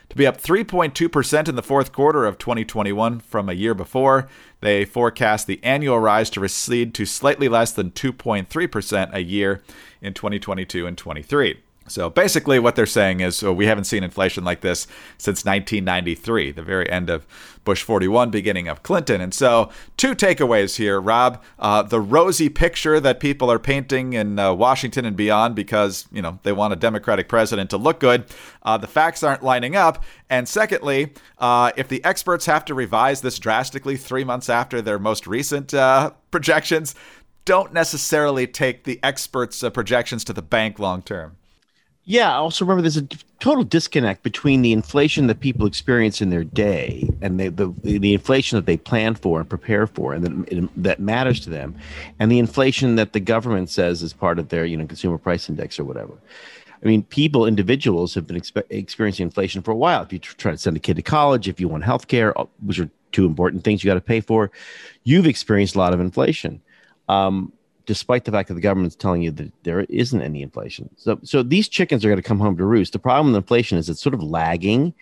to 0.09 0.15
be 0.15 0.27
up 0.27 0.41
3.2% 0.41 1.47
in 1.47 1.55
the 1.55 1.63
fourth 1.63 1.91
quarter 1.91 2.25
of 2.25 2.37
2021 2.37 3.19
from 3.19 3.49
a 3.49 3.53
year 3.53 3.73
before. 3.73 4.27
They 4.61 4.85
forecast 4.85 5.47
the 5.47 5.59
annual 5.63 5.99
rise 5.99 6.29
to 6.31 6.39
recede 6.39 6.93
to 6.95 7.05
slightly 7.05 7.49
less 7.49 7.71
than 7.71 7.91
2.3% 7.91 9.13
a 9.13 9.23
year 9.23 9.61
in 10.01 10.13
2022 10.13 10.85
and 10.85 10.97
23. 10.97 11.59
So 11.87 12.09
basically, 12.09 12.59
what 12.59 12.75
they're 12.75 12.85
saying 12.85 13.19
is 13.19 13.43
we 13.43 13.65
haven't 13.65 13.83
seen 13.83 14.03
inflation 14.03 14.43
like 14.43 14.61
this 14.61 14.87
since 15.17 15.43
1993, 15.43 16.51
the 16.51 16.61
very 16.61 16.89
end 16.89 17.09
of 17.09 17.27
Bush 17.65 17.83
41, 17.83 18.29
beginning 18.29 18.67
of 18.67 18.83
Clinton. 18.83 19.21
And 19.21 19.33
so, 19.33 19.69
two 19.97 20.15
takeaways 20.15 20.77
here, 20.77 20.99
Rob. 20.99 21.41
Uh, 21.59 21.83
the 21.83 21.99
rosy 21.99 22.49
picture 22.49 22.99
that 22.99 23.19
people 23.19 23.51
are 23.51 23.59
painting 23.59 24.13
in 24.13 24.39
uh, 24.39 24.53
Washington 24.53 25.05
and 25.05 25.15
beyond 25.15 25.55
because, 25.55 26.07
you 26.11 26.21
know, 26.21 26.39
they 26.43 26.51
want 26.51 26.73
a 26.73 26.77
Democratic 26.77 27.27
president 27.27 27.69
to 27.69 27.77
look 27.77 27.99
good. 27.99 28.25
Uh, 28.63 28.77
the 28.77 28.87
facts 28.87 29.23
aren't 29.23 29.43
lining 29.43 29.75
up. 29.75 30.03
And 30.29 30.47
secondly, 30.47 31.13
uh, 31.37 31.71
if 31.77 31.87
the 31.87 32.03
experts 32.03 32.45
have 32.45 32.65
to 32.65 32.73
revise 32.73 33.21
this 33.21 33.39
drastically 33.39 33.97
three 33.97 34.23
months 34.23 34.49
after 34.49 34.81
their 34.81 34.99
most 34.99 35.27
recent 35.27 35.73
uh, 35.73 36.11
projections, 36.31 36.95
don't 37.45 37.73
necessarily 37.73 38.47
take 38.47 38.85
the 38.85 38.99
experts' 39.03 39.63
uh, 39.63 39.69
projections 39.69 40.23
to 40.23 40.33
the 40.33 40.41
bank 40.41 40.79
long 40.79 41.01
term. 41.01 41.37
Yeah, 42.05 42.33
I 42.33 42.35
also 42.35 42.65
remember 42.65 42.81
there's 42.81 42.97
a 42.97 43.07
total 43.39 43.63
disconnect 43.63 44.23
between 44.23 44.61
the 44.61 44.73
inflation 44.73 45.27
that 45.27 45.39
people 45.39 45.65
experience 45.65 46.21
in 46.21 46.31
their 46.31 46.43
day 46.43 47.09
and 47.21 47.39
the 47.39 47.47
the, 47.49 47.73
the 47.81 48.13
inflation 48.13 48.57
that 48.57 48.65
they 48.65 48.75
plan 48.75 49.15
for 49.15 49.39
and 49.39 49.49
prepare 49.49 49.87
for 49.87 50.13
and 50.13 50.25
that, 50.25 50.69
that 50.75 50.99
matters 50.99 51.39
to 51.41 51.49
them, 51.49 51.75
and 52.19 52.29
the 52.29 52.39
inflation 52.39 52.95
that 52.97 53.13
the 53.13 53.21
government 53.21 53.69
says 53.69 54.03
is 54.03 54.11
part 54.11 54.37
of 54.37 54.49
their 54.49 54.65
you 54.65 54.75
know 54.75 54.85
consumer 54.85 55.17
price 55.17 55.47
index 55.47 55.79
or 55.79 55.85
whatever. 55.85 56.13
I 56.83 56.85
mean, 56.85 57.03
people, 57.03 57.45
individuals 57.45 58.13
have 58.15 58.27
been 58.27 58.35
expe- 58.35 58.65
experiencing 58.69 59.23
inflation 59.23 59.61
for 59.61 59.71
a 59.71 59.75
while. 59.75 60.01
If 60.01 60.11
you 60.11 60.19
try 60.19 60.51
to 60.51 60.57
send 60.57 60.75
a 60.75 60.81
kid 60.81 60.97
to 60.97 61.01
college, 61.01 61.47
if 61.47 61.61
you 61.61 61.69
want 61.69 61.85
health 61.85 62.09
care, 62.09 62.33
which 62.59 62.77
are 62.77 62.89
two 63.13 63.25
important 63.25 63.63
things 63.63 63.81
you 63.81 63.89
got 63.89 63.93
to 63.93 64.01
pay 64.01 64.19
for, 64.19 64.51
you've 65.05 65.25
experienced 65.25 65.75
a 65.75 65.77
lot 65.77 65.93
of 65.93 66.01
inflation. 66.01 66.61
Um, 67.07 67.53
despite 67.85 68.25
the 68.25 68.31
fact 68.31 68.47
that 68.47 68.53
the 68.55 68.61
government's 68.61 68.95
telling 68.95 69.21
you 69.21 69.31
that 69.31 69.51
there 69.63 69.81
isn't 69.81 70.21
any 70.21 70.41
inflation. 70.41 70.89
So, 70.97 71.19
so 71.23 71.43
these 71.43 71.67
chickens 71.67 72.03
are 72.03 72.09
going 72.09 72.21
to 72.21 72.27
come 72.27 72.39
home 72.39 72.57
to 72.57 72.65
roost. 72.65 72.93
The 72.93 72.99
problem 72.99 73.33
with 73.33 73.43
inflation 73.43 73.77
is 73.77 73.89
it's 73.89 74.01
sort 74.01 74.13
of 74.13 74.23
lagging, 74.23 74.93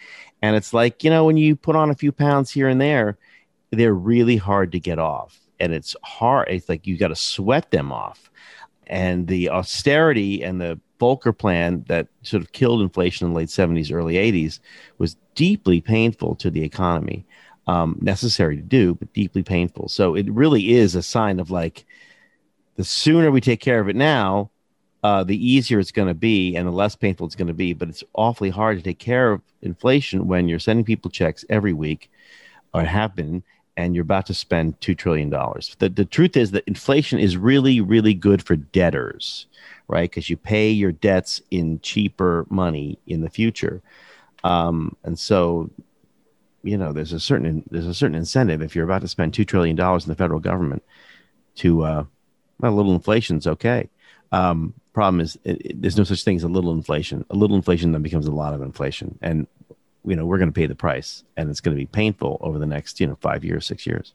and 0.41 0.55
it's 0.55 0.73
like 0.73 1.03
you 1.03 1.09
know 1.09 1.25
when 1.25 1.37
you 1.37 1.55
put 1.55 1.75
on 1.75 1.89
a 1.89 1.95
few 1.95 2.11
pounds 2.11 2.51
here 2.51 2.67
and 2.67 2.81
there, 2.81 3.17
they're 3.71 3.93
really 3.93 4.37
hard 4.37 4.71
to 4.71 4.79
get 4.79 4.99
off, 4.99 5.39
and 5.59 5.73
it's 5.73 5.95
hard. 6.03 6.47
It's 6.49 6.69
like 6.69 6.87
you 6.87 6.97
got 6.97 7.09
to 7.09 7.15
sweat 7.15 7.71
them 7.71 7.91
off, 7.91 8.31
and 8.87 9.27
the 9.27 9.49
austerity 9.49 10.43
and 10.43 10.59
the 10.59 10.79
Volcker 10.99 11.35
plan 11.35 11.83
that 11.87 12.07
sort 12.21 12.43
of 12.43 12.51
killed 12.51 12.81
inflation 12.81 13.25
in 13.25 13.33
the 13.33 13.37
late 13.37 13.49
70s, 13.49 13.91
early 13.91 14.15
80s 14.15 14.59
was 14.99 15.17
deeply 15.33 15.81
painful 15.81 16.35
to 16.35 16.51
the 16.51 16.63
economy. 16.63 17.25
Um, 17.67 17.97
necessary 18.01 18.57
to 18.57 18.61
do, 18.61 18.95
but 18.95 19.13
deeply 19.13 19.43
painful. 19.43 19.87
So 19.87 20.15
it 20.15 20.29
really 20.31 20.73
is 20.73 20.95
a 20.95 21.03
sign 21.03 21.39
of 21.39 21.51
like 21.51 21.85
the 22.75 22.83
sooner 22.83 23.31
we 23.31 23.41
take 23.41 23.59
care 23.59 23.79
of 23.79 23.89
it 23.89 23.95
now, 23.95 24.49
uh, 25.03 25.23
the 25.23 25.47
easier 25.47 25.79
it's 25.79 25.91
going 25.91 26.07
to 26.07 26.13
be 26.13 26.55
and 26.55 26.67
the 26.67 26.71
less 26.71 26.95
painful 26.95 27.25
it's 27.25 27.35
going 27.35 27.47
to 27.47 27.53
be. 27.53 27.73
But 27.73 27.89
it's 27.89 28.03
awfully 28.13 28.49
hard 28.49 28.77
to 28.77 28.83
take 28.83 28.99
care 28.99 29.31
of 29.31 29.41
inflation 29.61 30.27
when 30.27 30.47
you're 30.47 30.59
sending 30.59 30.85
people 30.85 31.11
checks 31.11 31.43
every 31.49 31.73
week 31.73 32.09
or 32.73 32.83
have 32.83 33.15
been, 33.15 33.43
and 33.75 33.95
you're 33.95 34.03
about 34.03 34.27
to 34.27 34.33
spend 34.33 34.79
$2 34.79 34.97
trillion. 34.97 35.29
The, 35.29 35.91
the 35.93 36.05
truth 36.05 36.37
is 36.37 36.51
that 36.51 36.63
inflation 36.67 37.19
is 37.19 37.35
really, 37.35 37.81
really 37.81 38.13
good 38.13 38.43
for 38.43 38.55
debtors 38.55 39.47
right? 39.91 40.09
Because 40.09 40.29
you 40.29 40.37
pay 40.37 40.71
your 40.71 40.93
debts 40.93 41.41
in 41.51 41.81
cheaper 41.81 42.47
money 42.49 42.97
in 43.07 43.21
the 43.21 43.29
future, 43.29 43.81
um, 44.43 44.95
and 45.03 45.19
so 45.19 45.69
you 46.63 46.77
know 46.77 46.93
there's 46.93 47.11
a 47.11 47.19
certain 47.19 47.63
there's 47.69 47.87
a 47.87 47.93
certain 47.93 48.15
incentive 48.15 48.61
if 48.61 48.73
you're 48.75 48.85
about 48.85 49.01
to 49.01 49.07
spend 49.07 49.33
two 49.33 49.43
trillion 49.43 49.75
dollars 49.75 50.05
in 50.05 50.09
the 50.09 50.15
federal 50.15 50.39
government 50.39 50.81
to 51.55 51.83
uh, 51.83 52.05
well, 52.61 52.73
a 52.73 52.75
little 52.75 52.93
inflation 52.93 53.37
is 53.37 53.47
okay. 53.47 53.89
Um, 54.31 54.73
problem 54.93 55.21
is 55.21 55.37
it, 55.43 55.61
it, 55.65 55.81
there's 55.81 55.97
no 55.97 56.03
such 56.03 56.23
thing 56.23 56.35
as 56.35 56.43
a 56.43 56.47
little 56.47 56.71
inflation. 56.71 57.25
A 57.29 57.35
little 57.35 57.55
inflation 57.55 57.91
then 57.91 58.01
becomes 58.01 58.27
a 58.27 58.31
lot 58.31 58.53
of 58.53 58.61
inflation, 58.61 59.17
and 59.21 59.47
you 60.05 60.15
know 60.15 60.25
we're 60.25 60.37
going 60.37 60.49
to 60.49 60.53
pay 60.53 60.67
the 60.67 60.75
price, 60.75 61.23
and 61.37 61.49
it's 61.49 61.61
going 61.61 61.75
to 61.75 61.81
be 61.81 61.87
painful 61.87 62.37
over 62.41 62.59
the 62.59 62.65
next 62.65 62.99
you 62.99 63.07
know 63.07 63.17
five 63.21 63.43
years, 63.43 63.65
six 63.65 63.85
years. 63.85 64.13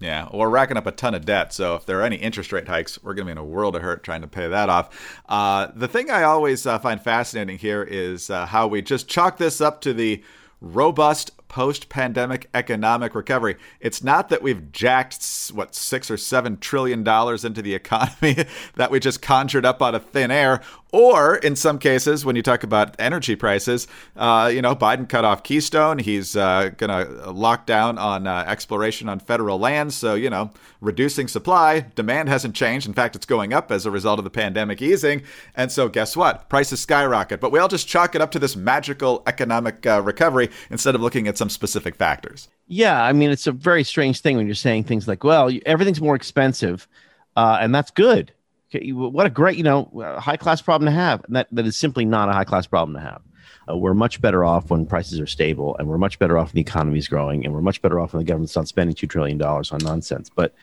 Yeah, 0.00 0.28
we're 0.34 0.48
racking 0.48 0.76
up 0.76 0.86
a 0.86 0.92
ton 0.92 1.14
of 1.14 1.24
debt. 1.24 1.52
So 1.52 1.76
if 1.76 1.86
there 1.86 2.00
are 2.00 2.02
any 2.02 2.16
interest 2.16 2.52
rate 2.52 2.68
hikes, 2.68 3.02
we're 3.02 3.14
going 3.14 3.26
to 3.28 3.28
be 3.28 3.32
in 3.32 3.38
a 3.38 3.44
world 3.44 3.76
of 3.76 3.82
hurt 3.82 4.02
trying 4.02 4.22
to 4.22 4.26
pay 4.26 4.48
that 4.48 4.68
off. 4.68 5.16
Uh, 5.28 5.68
the 5.74 5.88
thing 5.88 6.10
I 6.10 6.24
always 6.24 6.66
uh, 6.66 6.78
find 6.78 7.00
fascinating 7.00 7.58
here 7.58 7.82
is 7.82 8.28
uh, 8.28 8.44
how 8.46 8.66
we 8.66 8.82
just 8.82 9.08
chalk 9.08 9.38
this 9.38 9.60
up 9.60 9.80
to 9.82 9.94
the 9.94 10.22
robust 10.60 11.30
post 11.48 11.88
pandemic 11.88 12.48
economic 12.54 13.14
recovery. 13.14 13.56
It's 13.80 14.02
not 14.02 14.28
that 14.28 14.42
we've 14.42 14.72
jacked, 14.72 15.24
what, 15.52 15.74
six 15.74 16.10
or 16.10 16.16
seven 16.16 16.58
trillion 16.58 17.04
dollars 17.04 17.44
into 17.44 17.62
the 17.62 17.74
economy 17.84 18.44
that 18.74 18.90
we 18.90 19.00
just 19.00 19.22
conjured 19.22 19.64
up 19.64 19.80
out 19.82 19.94
of 19.94 20.04
thin 20.06 20.30
air. 20.30 20.60
Or 20.94 21.34
in 21.34 21.56
some 21.56 21.80
cases, 21.80 22.24
when 22.24 22.36
you 22.36 22.42
talk 22.42 22.62
about 22.62 22.94
energy 23.00 23.34
prices, 23.34 23.88
uh, 24.14 24.48
you 24.54 24.62
know, 24.62 24.76
Biden 24.76 25.08
cut 25.08 25.24
off 25.24 25.42
Keystone. 25.42 25.98
He's 25.98 26.36
uh, 26.36 26.70
going 26.76 26.90
to 26.90 27.32
lock 27.32 27.66
down 27.66 27.98
on 27.98 28.28
uh, 28.28 28.44
exploration 28.46 29.08
on 29.08 29.18
federal 29.18 29.58
lands. 29.58 29.96
So, 29.96 30.14
you 30.14 30.30
know, 30.30 30.52
reducing 30.80 31.26
supply, 31.26 31.80
demand 31.96 32.28
hasn't 32.28 32.54
changed. 32.54 32.86
In 32.86 32.92
fact, 32.92 33.16
it's 33.16 33.26
going 33.26 33.52
up 33.52 33.72
as 33.72 33.86
a 33.86 33.90
result 33.90 34.20
of 34.20 34.24
the 34.24 34.30
pandemic 34.30 34.80
easing. 34.80 35.22
And 35.56 35.72
so, 35.72 35.88
guess 35.88 36.16
what? 36.16 36.48
Prices 36.48 36.78
skyrocket. 36.78 37.40
But 37.40 37.50
we 37.50 37.58
all 37.58 37.66
just 37.66 37.88
chalk 37.88 38.14
it 38.14 38.20
up 38.20 38.30
to 38.30 38.38
this 38.38 38.54
magical 38.54 39.24
economic 39.26 39.84
uh, 39.84 40.00
recovery 40.00 40.48
instead 40.70 40.94
of 40.94 41.00
looking 41.00 41.26
at 41.26 41.33
some 41.38 41.50
specific 41.50 41.96
factors. 41.96 42.48
Yeah. 42.66 43.02
I 43.02 43.12
mean, 43.12 43.30
it's 43.30 43.46
a 43.46 43.52
very 43.52 43.84
strange 43.84 44.20
thing 44.20 44.36
when 44.36 44.46
you're 44.46 44.54
saying 44.54 44.84
things 44.84 45.06
like, 45.06 45.24
well, 45.24 45.50
everything's 45.66 46.00
more 46.00 46.14
expensive, 46.16 46.88
uh, 47.36 47.58
and 47.60 47.74
that's 47.74 47.90
good 47.90 48.32
what 48.80 49.26
a 49.26 49.30
great, 49.30 49.56
you 49.56 49.62
know, 49.62 49.90
high 50.18 50.36
class 50.36 50.60
problem 50.62 50.86
to 50.86 50.92
have. 50.92 51.24
And 51.24 51.36
that, 51.36 51.48
that 51.52 51.66
is 51.66 51.78
simply 51.78 52.04
not 52.04 52.28
a 52.28 52.32
high 52.32 52.44
class 52.44 52.66
problem 52.66 52.94
to 52.94 53.00
have. 53.00 53.22
Uh, 53.68 53.76
we're 53.76 53.94
much 53.94 54.20
better 54.20 54.44
off 54.44 54.70
when 54.70 54.84
prices 54.84 55.18
are 55.20 55.26
stable, 55.26 55.76
and 55.78 55.88
we're 55.88 55.98
much 55.98 56.18
better 56.18 56.36
off 56.36 56.48
when 56.48 56.56
the 56.56 56.60
economy 56.60 56.98
is 56.98 57.08
growing, 57.08 57.44
and 57.44 57.54
we're 57.54 57.62
much 57.62 57.80
better 57.80 57.98
off 57.98 58.12
when 58.12 58.20
the 58.20 58.26
government's 58.26 58.56
not 58.56 58.68
spending 58.68 58.94
$2 58.94 59.08
trillion 59.08 59.40
on 59.40 59.64
nonsense. 59.80 60.30
But 60.34 60.54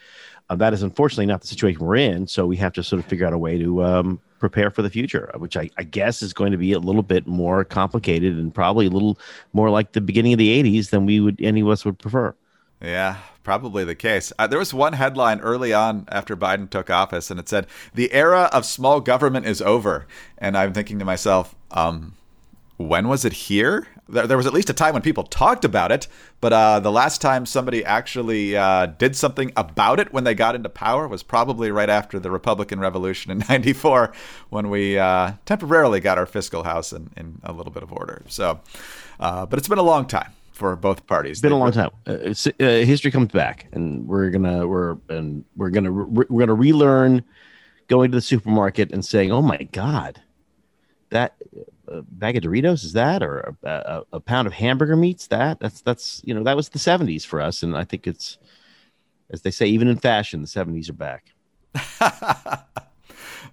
uh, 0.51 0.55
that 0.55 0.73
is 0.73 0.83
unfortunately 0.83 1.25
not 1.25 1.39
the 1.39 1.47
situation 1.47 1.79
we're 1.79 1.95
in. 1.95 2.27
So 2.27 2.45
we 2.45 2.57
have 2.57 2.73
to 2.73 2.83
sort 2.83 2.99
of 2.99 3.05
figure 3.05 3.25
out 3.25 3.31
a 3.31 3.37
way 3.37 3.57
to 3.57 3.85
um, 3.85 4.19
prepare 4.37 4.69
for 4.69 4.81
the 4.81 4.89
future, 4.89 5.31
which 5.37 5.55
I, 5.55 5.69
I, 5.77 5.83
guess 5.83 6.21
is 6.21 6.33
going 6.33 6.51
to 6.51 6.57
be 6.57 6.73
a 6.73 6.79
little 6.79 7.03
bit 7.03 7.25
more 7.25 7.63
complicated 7.63 8.35
and 8.37 8.53
probably 8.53 8.87
a 8.87 8.89
little 8.89 9.17
more 9.53 9.69
like 9.69 9.93
the 9.93 10.01
beginning 10.01 10.33
of 10.33 10.39
the 10.39 10.61
80s 10.61 10.89
than 10.89 11.05
we 11.05 11.21
would 11.21 11.39
any 11.41 11.61
of 11.61 11.69
us 11.69 11.85
would 11.85 11.99
prefer. 11.99 12.35
Yeah, 12.81 13.19
probably 13.43 13.85
the 13.85 13.95
case. 13.95 14.33
Uh, 14.37 14.45
there 14.45 14.59
was 14.59 14.73
one 14.73 14.91
headline 14.91 15.39
early 15.39 15.71
on 15.71 16.05
after 16.09 16.35
Biden 16.35 16.69
took 16.69 16.89
office, 16.89 17.31
and 17.31 17.39
it 17.39 17.47
said, 17.47 17.65
The 17.93 18.11
era 18.11 18.49
of 18.51 18.65
small 18.65 18.99
government 18.99 19.45
is 19.45 19.61
over. 19.61 20.05
And 20.37 20.57
I'm 20.57 20.73
thinking 20.73 20.99
to 20.99 21.05
myself, 21.05 21.55
um, 21.69 22.15
when 22.75 23.07
was 23.07 23.23
it 23.23 23.33
here? 23.33 23.87
There, 24.11 24.27
there, 24.27 24.37
was 24.37 24.45
at 24.45 24.53
least 24.53 24.69
a 24.69 24.73
time 24.73 24.93
when 24.93 25.01
people 25.01 25.23
talked 25.23 25.65
about 25.65 25.91
it, 25.91 26.07
but 26.39 26.53
uh, 26.53 26.79
the 26.79 26.91
last 26.91 27.21
time 27.21 27.45
somebody 27.45 27.83
actually 27.85 28.55
uh, 28.55 28.87
did 28.87 29.15
something 29.15 29.51
about 29.55 29.99
it 29.99 30.11
when 30.13 30.23
they 30.23 30.35
got 30.35 30.55
into 30.55 30.69
power 30.69 31.07
was 31.07 31.23
probably 31.23 31.71
right 31.71 31.89
after 31.89 32.19
the 32.19 32.29
Republican 32.29 32.79
Revolution 32.79 33.31
in 33.31 33.39
'94, 33.49 34.13
when 34.49 34.69
we 34.69 34.99
uh, 34.99 35.33
temporarily 35.45 35.99
got 35.99 36.17
our 36.17 36.25
fiscal 36.25 36.63
house 36.63 36.91
in, 36.93 37.09
in 37.15 37.39
a 37.43 37.53
little 37.53 37.71
bit 37.71 37.83
of 37.83 37.91
order. 37.91 38.23
So, 38.27 38.59
uh, 39.19 39.45
but 39.45 39.57
it's 39.59 39.67
been 39.67 39.77
a 39.77 39.83
long 39.83 40.05
time 40.05 40.33
for 40.51 40.75
both 40.75 41.07
parties. 41.07 41.31
It's 41.31 41.41
been 41.41 41.51
a 41.51 41.57
long 41.57 41.71
time. 41.71 41.89
Uh, 42.05 42.11
uh, 42.13 42.85
history 42.85 43.09
comes 43.11 43.31
back, 43.31 43.67
and 43.71 44.07
we're 44.07 44.29
gonna 44.29 44.67
we're 44.67 44.97
and 45.09 45.43
we're 45.55 45.71
gonna 45.71 45.91
re- 45.91 46.25
we're 46.29 46.39
gonna 46.39 46.53
relearn 46.53 47.23
going 47.87 48.11
to 48.11 48.17
the 48.17 48.21
supermarket 48.21 48.91
and 48.91 49.03
saying, 49.03 49.31
"Oh 49.31 49.41
my 49.41 49.63
God, 49.71 50.21
that 51.09 51.35
uh, 51.91 52.01
bag 52.09 52.37
of 52.37 52.43
Doritos 52.43 52.83
is 52.83 52.93
that, 52.93 53.21
or 53.23 53.55
a, 53.63 53.69
a, 53.69 54.03
a, 54.13 54.19
pound 54.19 54.47
of 54.47 54.53
hamburger 54.53 54.95
meats 54.95 55.27
that 55.27 55.59
that's 55.59 55.81
that's 55.81 56.21
you 56.23 56.33
know 56.33 56.43
that 56.43 56.55
was 56.55 56.69
the 56.69 56.79
'70s 56.79 57.25
for 57.25 57.41
us, 57.41 57.63
and 57.63 57.75
I 57.75 57.83
think 57.83 58.07
it's 58.07 58.37
as 59.29 59.41
they 59.41 59.51
say, 59.51 59.67
even 59.67 59.87
in 59.87 59.97
fashion, 59.97 60.41
the 60.41 60.47
'70s 60.47 60.89
are 60.89 60.93
back." 60.93 61.33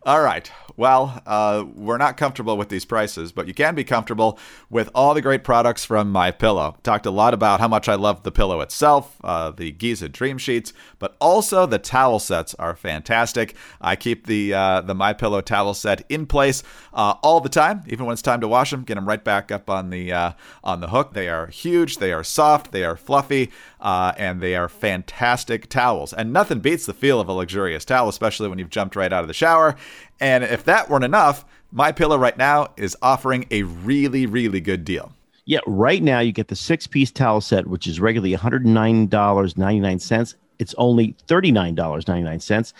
All 0.04 0.22
right. 0.22 0.50
Well, 0.78 1.20
uh, 1.26 1.64
we're 1.74 1.98
not 1.98 2.16
comfortable 2.16 2.56
with 2.56 2.68
these 2.68 2.84
prices, 2.84 3.32
but 3.32 3.48
you 3.48 3.52
can 3.52 3.74
be 3.74 3.82
comfortable 3.82 4.38
with 4.70 4.88
all 4.94 5.12
the 5.12 5.20
great 5.20 5.42
products 5.42 5.84
from 5.84 6.12
My 6.12 6.30
Pillow. 6.30 6.76
Talked 6.84 7.04
a 7.04 7.10
lot 7.10 7.34
about 7.34 7.58
how 7.58 7.66
much 7.66 7.88
I 7.88 7.96
love 7.96 8.22
the 8.22 8.30
pillow 8.30 8.60
itself, 8.60 9.16
uh, 9.24 9.50
the 9.50 9.72
Giza 9.72 10.08
Dream 10.08 10.38
Sheets, 10.38 10.72
but 11.00 11.16
also 11.20 11.66
the 11.66 11.80
towel 11.80 12.20
sets 12.20 12.54
are 12.60 12.76
fantastic. 12.76 13.56
I 13.80 13.96
keep 13.96 14.28
the 14.28 14.54
uh, 14.54 14.82
the 14.82 14.94
My 14.94 15.14
Pillow 15.14 15.40
towel 15.40 15.74
set 15.74 16.04
in 16.08 16.26
place 16.26 16.62
uh, 16.94 17.14
all 17.24 17.40
the 17.40 17.48
time, 17.48 17.82
even 17.88 18.06
when 18.06 18.12
it's 18.12 18.22
time 18.22 18.40
to 18.42 18.46
wash 18.46 18.70
them. 18.70 18.84
Get 18.84 18.94
them 18.94 19.08
right 19.08 19.24
back 19.24 19.50
up 19.50 19.68
on 19.68 19.90
the 19.90 20.12
uh, 20.12 20.32
on 20.62 20.78
the 20.78 20.90
hook. 20.90 21.12
They 21.12 21.28
are 21.28 21.48
huge. 21.48 21.96
They 21.96 22.12
are 22.12 22.22
soft. 22.22 22.70
They 22.70 22.84
are 22.84 22.96
fluffy, 22.96 23.50
uh, 23.80 24.12
and 24.16 24.40
they 24.40 24.54
are 24.54 24.68
fantastic 24.68 25.68
towels. 25.68 26.12
And 26.12 26.32
nothing 26.32 26.60
beats 26.60 26.86
the 26.86 26.94
feel 26.94 27.18
of 27.18 27.28
a 27.28 27.32
luxurious 27.32 27.84
towel, 27.84 28.08
especially 28.08 28.48
when 28.48 28.60
you've 28.60 28.70
jumped 28.70 28.94
right 28.94 29.12
out 29.12 29.22
of 29.22 29.28
the 29.28 29.34
shower 29.34 29.74
and 30.20 30.44
if 30.44 30.64
that 30.64 30.90
weren't 30.90 31.04
enough, 31.04 31.44
my 31.70 31.92
pillow 31.92 32.18
right 32.18 32.36
now 32.36 32.68
is 32.76 32.96
offering 33.02 33.46
a 33.50 33.62
really, 33.62 34.26
really 34.26 34.60
good 34.60 34.84
deal. 34.84 35.12
Yeah, 35.44 35.60
right 35.66 36.02
now 36.02 36.20
you 36.20 36.32
get 36.32 36.48
the 36.48 36.56
six 36.56 36.86
piece 36.86 37.10
towel 37.10 37.40
set, 37.40 37.66
which 37.66 37.86
is 37.86 38.00
regularly 38.00 38.36
$109.99. 38.36 40.34
It's 40.58 40.74
only 40.76 41.14
$39.99. 41.26 42.72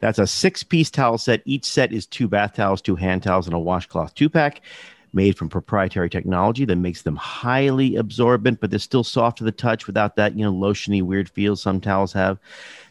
That's 0.00 0.18
a 0.18 0.26
six 0.26 0.62
piece 0.62 0.90
towel 0.90 1.18
set. 1.18 1.42
Each 1.44 1.64
set 1.64 1.92
is 1.92 2.06
two 2.06 2.26
bath 2.28 2.54
towels, 2.54 2.80
two 2.82 2.96
hand 2.96 3.22
towels, 3.22 3.46
and 3.46 3.54
a 3.54 3.58
washcloth 3.58 4.14
two 4.14 4.28
pack 4.28 4.62
made 5.16 5.36
from 5.36 5.48
proprietary 5.48 6.08
technology 6.08 6.64
that 6.66 6.76
makes 6.76 7.02
them 7.02 7.16
highly 7.16 7.96
absorbent, 7.96 8.60
but 8.60 8.70
they're 8.70 8.78
still 8.78 9.02
soft 9.02 9.38
to 9.38 9.44
the 9.44 9.50
touch 9.50 9.88
without 9.88 10.14
that, 10.14 10.38
you 10.38 10.44
know, 10.44 10.52
lotiony 10.52 11.02
weird 11.02 11.28
feel 11.28 11.56
some 11.56 11.80
towels 11.80 12.12
have. 12.12 12.38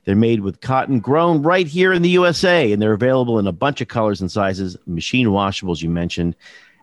They're 0.04 0.16
made 0.16 0.42
with 0.42 0.60
cotton 0.60 1.00
grown 1.00 1.42
right 1.42 1.68
here 1.68 1.94
in 1.94 2.02
the 2.02 2.10
USA, 2.10 2.72
and 2.74 2.82
they're 2.82 2.94
available 2.94 3.40
in 3.40 3.48
a 3.48 3.54
bunch 3.54 3.80
of 3.80 3.88
colors 3.88 4.20
and 4.20 4.30
sizes, 4.30 4.76
machine 4.86 5.28
washables, 5.28 5.82
you 5.82 5.90
mentioned. 5.90 6.36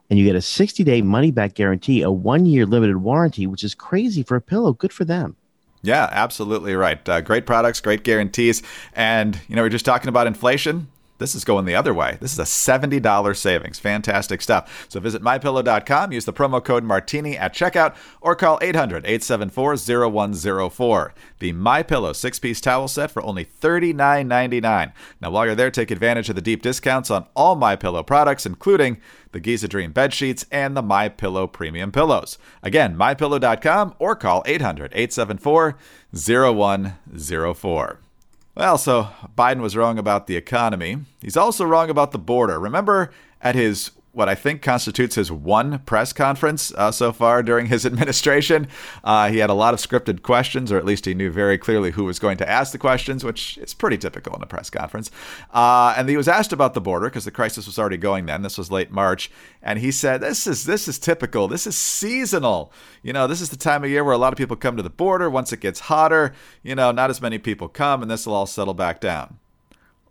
And 0.08 0.18
you 0.18 0.24
get 0.24 0.36
a 0.36 0.42
60 0.42 0.84
day 0.84 1.02
money 1.02 1.30
back 1.30 1.54
guarantee, 1.54 2.02
a 2.02 2.10
one 2.10 2.46
year 2.46 2.64
limited 2.64 2.98
warranty, 2.98 3.46
which 3.46 3.64
is 3.64 3.74
crazy 3.74 4.22
for 4.22 4.36
a 4.36 4.40
pillow. 4.40 4.72
Good 4.72 4.92
for 4.92 5.04
them. 5.04 5.36
Yeah, 5.82 6.08
absolutely 6.12 6.74
right. 6.74 7.06
Uh, 7.08 7.20
great 7.20 7.44
products, 7.44 7.80
great 7.80 8.04
guarantees. 8.04 8.62
And, 8.94 9.38
you 9.48 9.56
know, 9.56 9.62
we're 9.62 9.68
just 9.68 9.84
talking 9.84 10.08
about 10.08 10.26
inflation 10.28 10.88
This 11.22 11.36
is 11.36 11.44
going 11.44 11.66
the 11.66 11.76
other 11.76 11.94
way. 11.94 12.18
This 12.20 12.32
is 12.32 12.40
a 12.40 12.42
$70 12.42 13.36
savings. 13.36 13.78
Fantastic 13.78 14.42
stuff. 14.42 14.86
So 14.88 14.98
visit 14.98 15.22
mypillow.com, 15.22 16.10
use 16.10 16.24
the 16.24 16.32
promo 16.32 16.62
code 16.62 16.82
Martini 16.82 17.38
at 17.38 17.54
checkout, 17.54 17.94
or 18.20 18.34
call 18.34 18.58
800 18.60 19.06
874 19.06 19.76
0104. 20.10 21.14
The 21.38 21.52
MyPillow 21.52 22.16
six 22.16 22.40
piece 22.40 22.60
towel 22.60 22.88
set 22.88 23.12
for 23.12 23.22
only 23.22 23.44
$39.99. 23.44 24.92
Now, 25.20 25.30
while 25.30 25.46
you're 25.46 25.54
there, 25.54 25.70
take 25.70 25.92
advantage 25.92 26.28
of 26.28 26.34
the 26.34 26.42
deep 26.42 26.60
discounts 26.60 27.08
on 27.08 27.26
all 27.36 27.56
MyPillow 27.56 28.04
products, 28.04 28.44
including 28.44 29.00
the 29.30 29.38
Giza 29.38 29.68
Dream 29.68 29.92
bed 29.92 30.12
sheets 30.12 30.44
and 30.50 30.76
the 30.76 30.82
MyPillow 30.82 31.52
premium 31.52 31.92
pillows. 31.92 32.36
Again, 32.64 32.96
mypillow.com 32.96 33.94
or 34.00 34.16
call 34.16 34.42
800 34.44 34.90
874 34.92 35.78
0104. 36.12 38.01
Well, 38.54 38.76
so 38.76 39.08
Biden 39.36 39.60
was 39.60 39.76
wrong 39.76 39.98
about 39.98 40.26
the 40.26 40.36
economy. 40.36 40.98
He's 41.20 41.36
also 41.36 41.64
wrong 41.64 41.88
about 41.88 42.12
the 42.12 42.18
border. 42.18 42.60
Remember 42.60 43.10
at 43.40 43.54
his 43.54 43.92
what 44.12 44.28
I 44.28 44.34
think 44.34 44.60
constitutes 44.60 45.14
his 45.14 45.32
one 45.32 45.78
press 45.80 46.12
conference 46.12 46.72
uh, 46.74 46.92
so 46.92 47.12
far 47.12 47.42
during 47.42 47.66
his 47.66 47.86
administration. 47.92 48.68
Uh, 49.02 49.30
he 49.30 49.38
had 49.38 49.50
a 49.50 49.54
lot 49.54 49.72
of 49.72 49.80
scripted 49.80 50.22
questions, 50.22 50.70
or 50.70 50.76
at 50.76 50.84
least 50.84 51.06
he 51.06 51.14
knew 51.14 51.30
very 51.30 51.56
clearly 51.56 51.92
who 51.92 52.04
was 52.04 52.18
going 52.18 52.36
to 52.36 52.48
ask 52.48 52.72
the 52.72 52.78
questions, 52.78 53.24
which 53.24 53.56
is 53.58 53.72
pretty 53.72 53.96
typical 53.96 54.36
in 54.36 54.42
a 54.42 54.46
press 54.46 54.68
conference. 54.68 55.10
Uh, 55.52 55.94
and 55.96 56.08
he 56.08 56.16
was 56.16 56.28
asked 56.28 56.52
about 56.52 56.74
the 56.74 56.80
border 56.80 57.08
because 57.08 57.24
the 57.24 57.30
crisis 57.30 57.66
was 57.66 57.78
already 57.78 57.96
going 57.96 58.26
then. 58.26 58.42
This 58.42 58.58
was 58.58 58.70
late 58.70 58.90
March, 58.90 59.30
and 59.62 59.78
he 59.78 59.90
said, 59.90 60.20
"This 60.20 60.46
is 60.46 60.64
this 60.64 60.88
is 60.88 60.98
typical. 60.98 61.48
This 61.48 61.66
is 61.66 61.76
seasonal. 61.76 62.70
You 63.02 63.14
know, 63.14 63.26
this 63.26 63.40
is 63.40 63.48
the 63.48 63.56
time 63.56 63.82
of 63.82 63.90
year 63.90 64.04
where 64.04 64.14
a 64.14 64.18
lot 64.18 64.32
of 64.32 64.36
people 64.36 64.56
come 64.56 64.76
to 64.76 64.82
the 64.82 64.90
border. 64.90 65.30
Once 65.30 65.52
it 65.52 65.60
gets 65.60 65.80
hotter, 65.80 66.34
you 66.62 66.74
know, 66.74 66.92
not 66.92 67.10
as 67.10 67.22
many 67.22 67.38
people 67.38 67.68
come, 67.68 68.02
and 68.02 68.10
this 68.10 68.26
will 68.26 68.34
all 68.34 68.46
settle 68.46 68.74
back 68.74 69.00
down." 69.00 69.38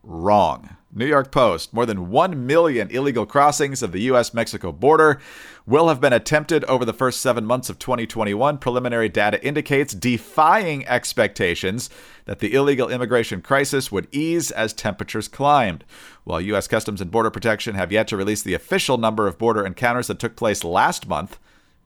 Wrong. 0.03 0.77
New 0.93 1.05
York 1.05 1.31
Post. 1.31 1.73
More 1.73 1.85
than 1.85 2.09
1 2.09 2.45
million 2.45 2.89
illegal 2.89 3.25
crossings 3.25 3.81
of 3.81 3.91
the 3.91 4.01
U.S. 4.01 4.33
Mexico 4.33 4.71
border 4.71 5.19
will 5.65 5.87
have 5.87 6.01
been 6.01 6.13
attempted 6.13 6.63
over 6.65 6.83
the 6.83 6.93
first 6.93 7.21
seven 7.21 7.45
months 7.45 7.69
of 7.69 7.79
2021. 7.79 8.57
Preliminary 8.57 9.09
data 9.09 9.43
indicates, 9.45 9.93
defying 9.93 10.87
expectations, 10.87 11.89
that 12.25 12.39
the 12.39 12.53
illegal 12.53 12.89
immigration 12.89 13.41
crisis 13.41 13.91
would 13.91 14.07
ease 14.11 14.51
as 14.51 14.73
temperatures 14.73 15.27
climbed. 15.27 15.83
While 16.23 16.41
U.S. 16.41 16.67
Customs 16.67 17.01
and 17.01 17.11
Border 17.11 17.31
Protection 17.31 17.75
have 17.75 17.91
yet 17.91 18.07
to 18.09 18.17
release 18.17 18.41
the 18.41 18.53
official 18.53 18.97
number 18.97 19.27
of 19.27 19.37
border 19.37 19.65
encounters 19.65 20.07
that 20.07 20.19
took 20.19 20.35
place 20.35 20.63
last 20.63 21.07
month, 21.07 21.39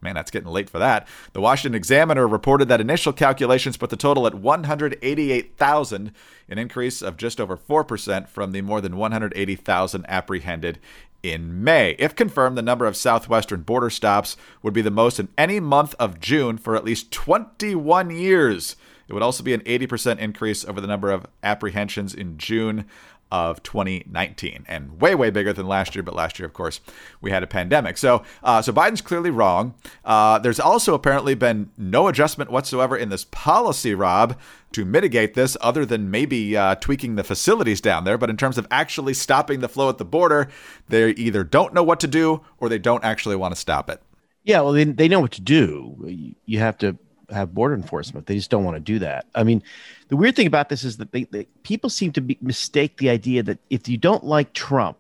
Man, 0.05 0.13
that's 0.13 0.29
getting 0.29 0.50
late 0.50 0.69
for 0.69 0.77
that. 0.77 1.07
The 1.33 1.41
Washington 1.41 1.75
Examiner 1.75 2.27
reported 2.27 2.67
that 2.67 2.79
initial 2.79 3.12
calculations 3.12 3.75
put 3.75 3.89
the 3.89 3.97
total 3.97 4.27
at 4.27 4.35
188,000, 4.35 6.12
an 6.47 6.57
increase 6.59 7.01
of 7.01 7.17
just 7.17 7.41
over 7.41 7.57
4% 7.57 8.27
from 8.29 8.51
the 8.51 8.62
more 8.62 8.81
than 8.81 8.97
180,000 8.97 10.05
apprehended 10.07 10.77
in 11.24 11.63
May. 11.63 11.95
If 11.97 12.15
confirmed, 12.15 12.55
the 12.55 12.62
number 12.62 12.85
of 12.85 12.95
southwestern 12.95 13.63
border 13.63 13.89
stops 13.89 14.38
would 14.62 14.75
be 14.75 14.83
the 14.83 14.91
most 14.91 15.19
in 15.19 15.29
any 15.39 15.59
month 15.59 15.95
of 15.97 16.19
June 16.19 16.59
for 16.59 16.75
at 16.75 16.85
least 16.85 17.12
21 17.12 18.12
years. 18.12 18.75
It 19.07 19.13
would 19.13 19.24
also 19.24 19.43
be 19.43 19.53
an 19.53 19.62
80% 19.62 20.19
increase 20.19 20.65
over 20.65 20.81
the 20.81 20.88
number 20.88 21.12
of 21.12 21.27
apprehensions 21.43 22.13
in 22.13 22.38
June 22.38 22.85
of 23.31 23.62
2019, 23.63 24.65
and 24.67 25.01
way 25.01 25.15
way 25.15 25.29
bigger 25.29 25.51
than 25.51 25.67
last 25.67 25.95
year. 25.95 26.03
But 26.03 26.15
last 26.15 26.38
year, 26.38 26.45
of 26.45 26.53
course, 26.53 26.79
we 27.21 27.31
had 27.31 27.43
a 27.43 27.47
pandemic. 27.47 27.97
So 27.97 28.24
uh, 28.43 28.62
so 28.62 28.71
Biden's 28.71 29.01
clearly 29.01 29.31
wrong. 29.31 29.74
Uh, 30.03 30.39
there's 30.39 30.59
also 30.59 30.93
apparently 30.93 31.33
been 31.33 31.71
no 31.77 32.07
adjustment 32.07 32.51
whatsoever 32.51 32.95
in 32.95 33.09
this 33.09 33.25
policy, 33.25 33.95
Rob, 33.95 34.38
to 34.74 34.85
mitigate 34.85 35.33
this, 35.33 35.57
other 35.59 35.85
than 35.85 36.12
maybe 36.12 36.55
uh, 36.55 36.75
tweaking 36.75 37.15
the 37.15 37.24
facilities 37.24 37.81
down 37.81 38.03
there. 38.03 38.17
But 38.17 38.29
in 38.29 38.38
terms 38.38 38.57
of 38.57 38.67
actually 38.69 39.15
stopping 39.15 39.59
the 39.59 39.69
flow 39.69 39.89
at 39.89 39.97
the 39.97 40.05
border, 40.05 40.47
they 40.88 41.09
either 41.12 41.43
don't 41.43 41.74
know 41.74 41.83
what 41.83 42.00
to 42.01 42.07
do 42.07 42.41
or 42.59 42.69
they 42.69 42.79
don't 42.79 43.03
actually 43.03 43.35
want 43.35 43.53
to 43.53 43.59
stop 43.59 43.89
it. 43.89 44.01
Yeah, 44.43 44.62
well, 44.62 44.74
they, 44.74 44.83
they 44.83 45.07
know 45.07 45.19
what 45.19 45.31
to 45.33 45.41
do. 45.41 46.35
You 46.45 46.59
have 46.59 46.77
to 46.77 46.95
have 47.32 47.53
border 47.53 47.75
enforcement. 47.75 48.27
They 48.27 48.36
just 48.36 48.50
don't 48.50 48.63
want 48.63 48.75
to 48.75 48.82
do 48.82 49.00
that. 49.00 49.25
I 49.36 49.44
mean, 49.44 49.63
the 50.08 50.17
weird 50.17 50.36
thing 50.36 50.47
about 50.47 50.69
this 50.69 50.84
is 50.84 50.97
that 50.97 51.12
they, 51.12 51.23
they, 51.26 51.45
people 51.63 51.89
seem 51.89 52.12
to 52.13 52.21
be, 52.21 52.38
mistake 52.41 52.97
the 52.97 53.10
idea 53.10 53.43
that 53.43 53.60
if 53.69 53.88
you 53.88 53.97
don't 53.97 54.23
like 54.23 54.54
Trump, 54.54 54.97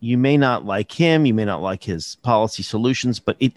you 0.00 0.16
may 0.16 0.36
not 0.36 0.64
like 0.64 0.92
him, 0.92 1.26
you 1.26 1.34
may 1.34 1.44
not 1.44 1.62
like 1.62 1.82
his 1.82 2.16
policy 2.16 2.62
solutions, 2.62 3.18
but 3.18 3.36
it 3.40 3.52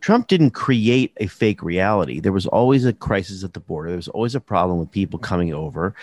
Trump 0.00 0.28
didn't 0.28 0.50
create 0.50 1.12
a 1.16 1.26
fake 1.26 1.62
reality. 1.62 2.20
There 2.20 2.30
was 2.30 2.46
always 2.46 2.84
a 2.84 2.92
crisis 2.92 3.42
at 3.42 3.54
the 3.54 3.60
border. 3.60 3.88
There 3.88 3.96
was 3.96 4.08
always 4.08 4.34
a 4.34 4.40
problem 4.40 4.78
with 4.78 4.90
people 4.90 5.18
coming 5.18 5.54
over 5.54 5.94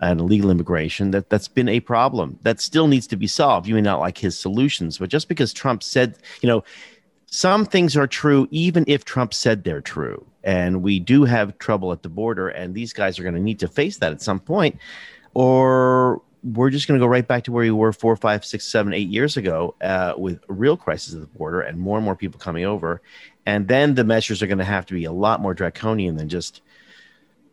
and 0.00 0.20
illegal 0.20 0.50
immigration. 0.50 1.10
That 1.10 1.28
that's 1.28 1.48
been 1.48 1.68
a 1.68 1.80
problem 1.80 2.38
that 2.42 2.60
still 2.60 2.86
needs 2.86 3.08
to 3.08 3.16
be 3.16 3.26
solved. 3.26 3.66
You 3.66 3.74
may 3.74 3.80
not 3.80 3.98
like 3.98 4.16
his 4.16 4.38
solutions, 4.38 4.98
but 4.98 5.10
just 5.10 5.28
because 5.28 5.52
Trump 5.52 5.82
said, 5.82 6.16
you 6.40 6.48
know, 6.48 6.62
some 7.26 7.66
things 7.66 7.96
are 7.96 8.06
true 8.06 8.46
even 8.50 8.84
if 8.86 9.04
Trump 9.04 9.34
said 9.34 9.64
they're 9.64 9.80
true. 9.80 10.24
And 10.48 10.82
we 10.82 10.98
do 10.98 11.24
have 11.24 11.58
trouble 11.58 11.92
at 11.92 12.02
the 12.02 12.08
border, 12.08 12.48
and 12.48 12.74
these 12.74 12.94
guys 12.94 13.18
are 13.18 13.22
going 13.22 13.34
to 13.34 13.40
need 13.40 13.58
to 13.58 13.68
face 13.68 13.98
that 13.98 14.12
at 14.12 14.22
some 14.22 14.40
point, 14.40 14.78
or 15.34 16.22
we're 16.42 16.70
just 16.70 16.88
going 16.88 16.98
to 16.98 17.04
go 17.04 17.06
right 17.06 17.28
back 17.28 17.44
to 17.44 17.52
where 17.52 17.64
we 17.64 17.70
were 17.70 17.92
four, 17.92 18.16
five, 18.16 18.46
six, 18.46 18.64
seven, 18.64 18.94
eight 18.94 19.08
years 19.08 19.36
ago 19.36 19.74
uh, 19.82 20.14
with 20.16 20.40
real 20.48 20.74
crisis 20.74 21.12
at 21.12 21.20
the 21.20 21.26
border 21.26 21.60
and 21.60 21.78
more 21.78 21.98
and 21.98 22.04
more 22.06 22.16
people 22.16 22.40
coming 22.40 22.64
over. 22.64 23.02
And 23.44 23.68
then 23.68 23.94
the 23.94 24.04
measures 24.04 24.42
are 24.42 24.46
going 24.46 24.56
to 24.56 24.64
have 24.64 24.86
to 24.86 24.94
be 24.94 25.04
a 25.04 25.12
lot 25.12 25.42
more 25.42 25.52
draconian 25.52 26.16
than 26.16 26.30
just 26.30 26.62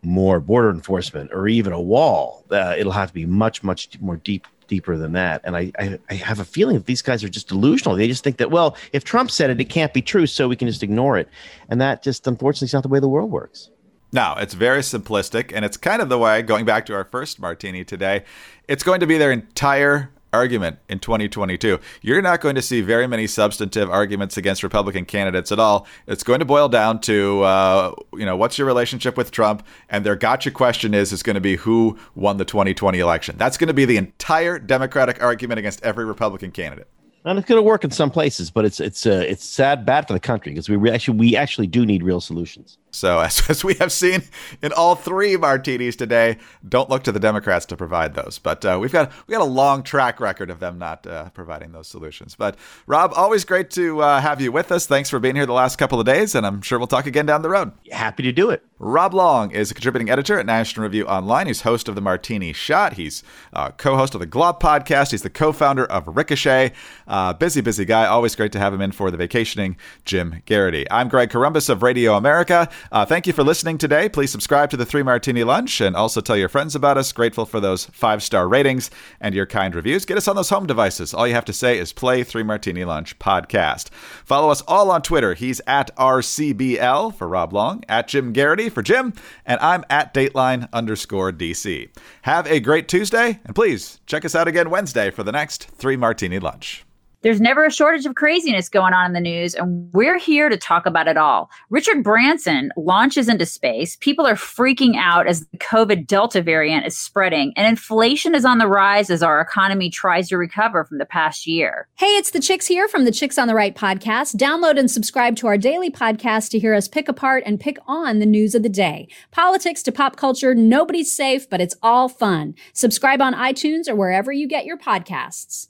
more 0.01 0.39
border 0.39 0.69
enforcement 0.69 1.33
or 1.33 1.49
even 1.49 1.73
a 1.73 1.81
wall. 1.81 2.45
Uh, 2.49 2.75
it'll 2.77 2.93
have 2.93 3.09
to 3.09 3.13
be 3.13 3.25
much, 3.25 3.61
much 3.61 3.99
more 3.99 4.15
deep 4.15 4.47
deeper 4.67 4.97
than 4.97 5.13
that. 5.13 5.41
And 5.43 5.55
I, 5.55 5.71
I, 5.77 5.99
I, 6.09 6.13
have 6.15 6.39
a 6.39 6.45
feeling 6.45 6.75
that 6.75 6.85
these 6.85 7.01
guys 7.01 7.23
are 7.23 7.29
just 7.29 7.47
delusional. 7.47 7.95
They 7.95 8.07
just 8.07 8.23
think 8.23 8.37
that, 8.37 8.51
well, 8.51 8.75
if 8.93 9.03
Trump 9.03 9.31
said 9.31 9.49
it, 9.49 9.59
it 9.59 9.65
can't 9.65 9.93
be 9.93 10.01
true, 10.01 10.27
so 10.27 10.47
we 10.47 10.55
can 10.55 10.67
just 10.67 10.83
ignore 10.83 11.17
it. 11.17 11.29
And 11.69 11.79
that 11.81 12.03
just, 12.03 12.27
unfortunately, 12.27 12.67
is 12.67 12.73
not 12.73 12.83
the 12.83 12.89
way 12.89 12.99
the 12.99 13.07
world 13.07 13.31
works. 13.31 13.69
No, 14.11 14.35
it's 14.37 14.53
very 14.53 14.81
simplistic. 14.81 15.51
And 15.53 15.65
it's 15.65 15.77
kind 15.77 16.01
of 16.01 16.09
the 16.09 16.17
way, 16.17 16.41
going 16.41 16.65
back 16.65 16.85
to 16.87 16.93
our 16.93 17.03
first 17.03 17.39
martini 17.39 17.83
today, 17.83 18.23
it's 18.67 18.83
going 18.83 18.99
to 19.01 19.07
be 19.07 19.17
their 19.17 19.31
entire 19.31 20.11
argument 20.35 20.77
in 20.89 20.99
2022. 20.99 21.79
You're 22.01 22.21
not 22.21 22.41
going 22.41 22.55
to 22.55 22.61
see 22.61 22.81
very 22.81 23.07
many 23.07 23.25
substantive 23.25 23.89
arguments 23.89 24.37
against 24.37 24.61
Republican 24.61 25.05
candidates 25.05 25.51
at 25.51 25.59
all. 25.59 25.87
It's 26.05 26.23
going 26.23 26.39
to 26.39 26.45
boil 26.45 26.69
down 26.69 26.99
to, 27.01 27.41
uh, 27.41 27.95
you 28.13 28.25
know, 28.25 28.35
what's 28.35 28.57
your 28.57 28.67
relationship 28.67 29.17
with 29.17 29.31
Trump? 29.31 29.65
And 29.89 30.05
their 30.05 30.15
gotcha 30.15 30.51
question 30.51 30.93
is, 30.93 31.11
is 31.11 31.23
going 31.23 31.35
to 31.35 31.41
be 31.41 31.55
who 31.55 31.97
won 32.13 32.37
the 32.37 32.45
2020 32.45 32.99
election. 32.99 33.35
That's 33.37 33.57
going 33.57 33.69
to 33.69 33.73
be 33.73 33.85
the 33.85 33.97
entire 33.97 34.59
Democratic 34.59 35.23
argument 35.23 35.59
against 35.59 35.83
every 35.83 36.05
Republican 36.05 36.51
candidate 36.51 36.87
and 37.25 37.39
it's 37.39 37.47
going 37.47 37.57
to 37.57 37.63
work 37.63 37.83
in 37.83 37.89
some 37.89 38.11
places, 38.11 38.51
but 38.51 38.65
it's 38.65 38.79
it's 38.79 39.05
uh, 39.05 39.25
it's 39.27 39.43
sad, 39.43 39.85
bad 39.85 40.07
for 40.07 40.13
the 40.13 40.19
country 40.19 40.51
because 40.51 40.69
we 40.69 40.75
re- 40.75 40.91
actually 40.91 41.17
we 41.17 41.35
actually 41.35 41.65
do 41.67 41.83
need 41.85 42.03
real 42.03 42.21
solutions. 42.21 42.77
So 42.95 43.19
as, 43.25 43.49
as 43.49 43.63
we 43.63 43.75
have 43.75 43.91
seen 43.91 44.23
in 44.61 44.71
all 44.73 44.95
three 44.95 45.37
martinis 45.37 45.95
today, 45.95 46.37
don't 46.67 46.89
look 46.89 47.03
to 47.03 47.11
the 47.11 47.19
Democrats 47.19 47.65
to 47.67 47.77
provide 47.77 48.15
those. 48.15 48.39
But 48.39 48.65
uh, 48.65 48.77
we've 48.79 48.91
got 48.91 49.11
we 49.27 49.33
got 49.33 49.41
a 49.41 49.45
long 49.45 49.83
track 49.83 50.19
record 50.19 50.49
of 50.49 50.59
them 50.59 50.79
not 50.79 51.05
uh, 51.05 51.29
providing 51.29 51.71
those 51.71 51.87
solutions. 51.87 52.35
But 52.35 52.57
Rob, 52.87 53.13
always 53.15 53.45
great 53.45 53.69
to 53.71 54.01
uh, 54.01 54.21
have 54.21 54.41
you 54.41 54.51
with 54.51 54.71
us. 54.71 54.85
Thanks 54.85 55.09
for 55.09 55.19
being 55.19 55.35
here 55.35 55.45
the 55.45 55.53
last 55.53 55.77
couple 55.77 55.99
of 55.99 56.05
days, 56.05 56.35
and 56.35 56.45
I'm 56.45 56.61
sure 56.61 56.79
we'll 56.79 56.87
talk 56.87 57.05
again 57.05 57.25
down 57.25 57.41
the 57.41 57.49
road. 57.49 57.73
Happy 57.91 58.23
to 58.23 58.31
do 58.31 58.49
it. 58.49 58.63
Rob 58.77 59.13
Long 59.13 59.51
is 59.51 59.71
a 59.71 59.73
contributing 59.73 60.09
editor 60.09 60.37
at 60.37 60.45
National 60.45 60.83
Review 60.83 61.05
Online. 61.05 61.47
He's 61.47 61.61
host 61.61 61.87
of 61.87 61.95
the 61.95 62.01
Martini 62.01 62.51
Shot. 62.51 62.93
He's 62.93 63.23
uh, 63.53 63.71
co-host 63.71 64.15
of 64.15 64.19
the 64.19 64.27
Glop 64.27 64.59
podcast. 64.59 65.11
He's 65.11 65.21
the 65.21 65.29
co-founder 65.29 65.85
of 65.85 66.07
Ricochet. 66.07 66.73
Uh, 67.07 67.31
busy, 67.33 67.61
busy 67.61 67.85
guy. 67.85 68.05
Always 68.05 68.35
great 68.35 68.51
to 68.51 68.59
have 68.59 68.73
him 68.73 68.81
in 68.81 68.91
for 68.91 69.11
the 69.11 69.17
vacationing 69.17 69.77
Jim 70.03 70.41
Geraghty. 70.45 70.85
I'm 70.91 71.07
Greg 71.07 71.29
Corombos 71.29 71.69
of 71.69 71.83
Radio 71.83 72.15
America. 72.15 72.69
Uh, 72.91 73.05
thank 73.05 73.27
you 73.27 73.33
for 73.33 73.43
listening 73.43 73.77
today. 73.77 74.07
Please 74.09 74.31
subscribe 74.31 74.69
to 74.69 74.77
the 74.77 74.85
Three 74.85 75.03
Martini 75.03 75.43
Lunch 75.43 75.81
and 75.81 75.95
also 75.95 76.21
tell 76.21 76.37
your 76.37 76.49
friends 76.49 76.75
about 76.75 76.97
us. 76.97 77.11
Grateful 77.11 77.45
for 77.45 77.59
those 77.59 77.85
five-star 77.85 78.47
ratings 78.47 78.91
and 79.19 79.35
your 79.35 79.45
kind 79.45 79.75
reviews. 79.75 80.05
Get 80.05 80.17
us 80.17 80.27
on 80.27 80.35
those 80.35 80.49
home 80.49 80.65
devices. 80.65 81.13
All 81.13 81.27
you 81.27 81.33
have 81.33 81.45
to 81.45 81.53
say 81.53 81.77
is 81.77 81.93
play 81.93 82.23
Three 82.23 82.43
Martini 82.43 82.85
Lunch 82.85 83.17
podcast. 83.19 83.89
Follow 83.89 84.49
us 84.49 84.61
all 84.67 84.91
on 84.91 85.01
Twitter. 85.01 85.33
He's 85.33 85.61
at 85.67 85.95
RCBL 85.95 87.15
for 87.15 87.27
Rob 87.27 87.53
Long, 87.53 87.83
at 87.89 88.07
Jim 88.07 88.33
Geraghty 88.33 88.69
for 88.69 88.81
Jim, 88.81 89.13
and 89.45 89.59
I'm 89.59 89.83
at 89.89 90.13
Dateline 90.13 90.71
underscore 90.71 91.31
DC. 91.31 91.89
Have 92.23 92.47
a 92.47 92.59
great 92.59 92.87
Tuesday, 92.87 93.39
and 93.45 93.55
please 93.55 93.99
check 94.05 94.25
us 94.25 94.35
out 94.35 94.47
again 94.47 94.69
Wednesday 94.69 95.11
for 95.11 95.23
the 95.23 95.31
next 95.31 95.65
Three 95.69 95.97
Martini 95.97 96.39
Lunch. 96.39 96.85
There's 97.25 97.41
never 97.41 97.65
a 97.65 97.71
shortage 97.71 98.05
of 98.05 98.13
craziness 98.13 98.69
going 98.69 98.93
on 98.93 99.07
in 99.07 99.13
the 99.13 99.19
news, 99.19 99.55
and 99.55 99.91
we're 99.93 100.19
here 100.19 100.47
to 100.47 100.57
talk 100.57 100.85
about 100.85 101.07
it 101.07 101.17
all. 101.17 101.49
Richard 101.71 102.03
Branson 102.03 102.71
launches 102.77 103.27
into 103.27 103.47
space. 103.47 103.95
People 103.95 104.27
are 104.27 104.35
freaking 104.35 104.95
out 104.95 105.25
as 105.25 105.43
the 105.47 105.57
COVID 105.57 106.05
Delta 106.05 106.43
variant 106.43 106.85
is 106.85 106.95
spreading, 106.95 107.51
and 107.55 107.65
inflation 107.65 108.35
is 108.35 108.45
on 108.45 108.59
the 108.59 108.67
rise 108.67 109.09
as 109.09 109.23
our 109.23 109.41
economy 109.41 109.89
tries 109.89 110.29
to 110.29 110.37
recover 110.37 110.83
from 110.83 110.99
the 110.99 111.05
past 111.07 111.47
year. 111.47 111.87
Hey, 111.95 112.15
it's 112.15 112.29
the 112.29 112.39
Chicks 112.39 112.67
here 112.67 112.87
from 112.87 113.05
the 113.05 113.11
Chicks 113.11 113.39
on 113.39 113.47
the 113.47 113.55
Right 113.55 113.75
podcast. 113.75 114.35
Download 114.35 114.77
and 114.77 114.91
subscribe 114.91 115.35
to 115.37 115.47
our 115.47 115.57
daily 115.57 115.89
podcast 115.89 116.51
to 116.51 116.59
hear 116.59 116.75
us 116.75 116.87
pick 116.87 117.09
apart 117.09 117.41
and 117.47 117.59
pick 117.59 117.79
on 117.87 118.19
the 118.19 118.27
news 118.27 118.53
of 118.53 118.61
the 118.61 118.69
day. 118.69 119.07
Politics 119.31 119.81
to 119.81 119.91
pop 119.91 120.15
culture, 120.15 120.53
nobody's 120.53 121.11
safe, 121.11 121.49
but 121.49 121.59
it's 121.59 121.75
all 121.81 122.07
fun. 122.07 122.53
Subscribe 122.73 123.19
on 123.19 123.33
iTunes 123.33 123.89
or 123.89 123.95
wherever 123.95 124.31
you 124.31 124.47
get 124.47 124.65
your 124.65 124.77
podcasts. 124.77 125.69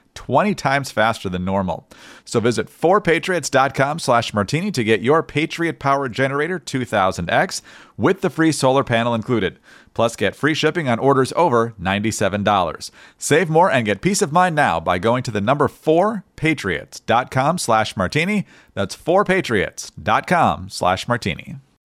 20 0.15 0.55
times 0.55 0.91
faster 0.91 1.29
than 1.29 1.45
normal. 1.45 1.87
So 2.25 2.39
visit 2.39 2.67
4patriots.com 2.67 3.99
slash 3.99 4.33
martini 4.33 4.71
to 4.71 4.83
get 4.83 5.01
your 5.01 5.23
Patriot 5.23 5.79
Power 5.79 6.09
Generator 6.09 6.59
2000X 6.59 7.61
with 7.97 8.21
the 8.21 8.29
free 8.29 8.51
solar 8.51 8.83
panel 8.83 9.13
included. 9.13 9.59
Plus, 9.93 10.15
get 10.15 10.35
free 10.35 10.53
shipping 10.53 10.87
on 10.87 10.99
orders 10.99 11.33
over 11.35 11.73
$97. 11.81 12.91
Save 13.17 13.49
more 13.49 13.69
and 13.71 13.85
get 13.85 14.01
peace 14.01 14.21
of 14.21 14.31
mind 14.31 14.55
now 14.55 14.79
by 14.79 14.97
going 14.97 15.23
to 15.23 15.31
the 15.31 15.41
number 15.41 15.67
4patriots.com 15.67 17.57
slash 17.57 17.97
martini. 17.97 18.45
That's 18.73 18.95
4patriots.com 18.95 20.69
slash 20.69 21.07
martini. 21.07 21.57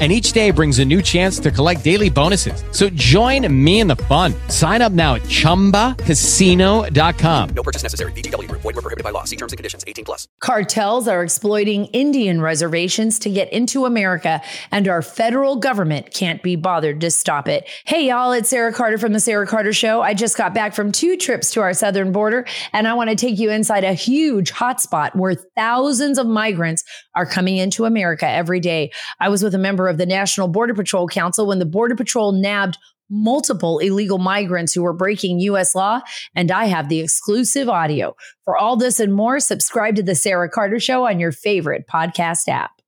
and 0.00 0.10
each 0.10 0.32
day 0.32 0.50
brings 0.50 0.80
a 0.80 0.84
new 0.84 1.00
chance 1.00 1.38
to 1.38 1.52
collect 1.52 1.84
daily 1.84 2.10
bonuses. 2.10 2.64
So 2.72 2.88
join 2.90 3.46
me 3.64 3.78
in 3.80 3.86
the 3.86 3.96
fun. 3.96 4.34
Sign 4.48 4.82
up 4.82 4.90
now 4.90 5.14
at 5.14 5.22
ChumbaCasino.com. 5.22 7.48
No 7.50 7.62
purchase 7.62 7.84
necessary. 7.84 8.10
VGW. 8.12 8.50
Void 8.50 8.64
were 8.64 8.72
prohibited 8.72 9.04
by 9.04 9.10
law. 9.10 9.22
See 9.22 9.36
terms 9.36 9.52
and 9.52 9.56
conditions. 9.56 9.84
18 9.86 10.04
plus. 10.04 10.26
Cartels 10.40 11.06
are 11.06 11.22
exploiting 11.22 11.84
Indian 11.86 12.40
reservations 12.40 13.20
to 13.20 13.30
get 13.30 13.52
into 13.52 13.84
America, 13.84 14.42
and 14.72 14.88
our 14.88 15.00
federal 15.00 15.56
government 15.56 16.12
can't 16.12 16.42
be 16.42 16.56
bothered 16.56 17.00
to 17.00 17.10
stop 17.10 17.48
it. 17.48 17.68
Hey, 17.84 18.08
y'all, 18.08 18.32
it's 18.32 18.48
Sarah 18.48 18.72
Carter 18.72 18.98
from 18.98 19.12
The 19.12 19.20
Sarah 19.20 19.46
Carter 19.46 19.72
Show. 19.72 20.02
I 20.02 20.14
just 20.14 20.36
got 20.36 20.54
back 20.54 20.74
from 20.74 20.90
two 20.90 21.16
trips 21.16 21.52
to 21.52 21.60
our 21.60 21.72
southern 21.72 22.12
border, 22.12 22.46
and 22.72 22.88
I 22.88 22.94
want 22.94 23.10
to 23.10 23.16
take 23.16 23.38
you 23.38 23.50
inside 23.50 23.84
a 23.84 23.92
huge 23.92 24.52
hotspot 24.52 25.14
where 25.14 25.34
thousands 25.34 26.18
of 26.18 26.26
migrants 26.26 26.82
are 27.14 27.26
coming 27.26 27.58
into 27.58 27.84
America 27.84 28.28
every 28.28 28.60
day. 28.60 28.90
I 29.20 29.28
was 29.28 29.42
with 29.42 29.54
a 29.54 29.58
member 29.58 29.88
of 29.94 29.98
the 29.98 30.06
National 30.06 30.48
Border 30.48 30.74
Patrol 30.74 31.06
Council 31.06 31.46
when 31.46 31.60
the 31.60 31.64
Border 31.64 31.94
Patrol 31.94 32.32
nabbed 32.32 32.76
multiple 33.08 33.78
illegal 33.78 34.18
migrants 34.18 34.72
who 34.72 34.82
were 34.82 34.92
breaking 34.92 35.38
U.S. 35.40 35.74
law, 35.74 36.00
and 36.34 36.50
I 36.50 36.64
have 36.64 36.88
the 36.88 37.00
exclusive 37.00 37.68
audio. 37.68 38.16
For 38.44 38.56
all 38.56 38.76
this 38.76 38.98
and 38.98 39.14
more, 39.14 39.40
subscribe 39.40 39.96
to 39.96 40.02
The 40.02 40.14
Sarah 40.14 40.50
Carter 40.50 40.80
Show 40.80 41.06
on 41.06 41.20
your 41.20 41.32
favorite 41.32 41.84
podcast 41.86 42.48
app. 42.48 42.82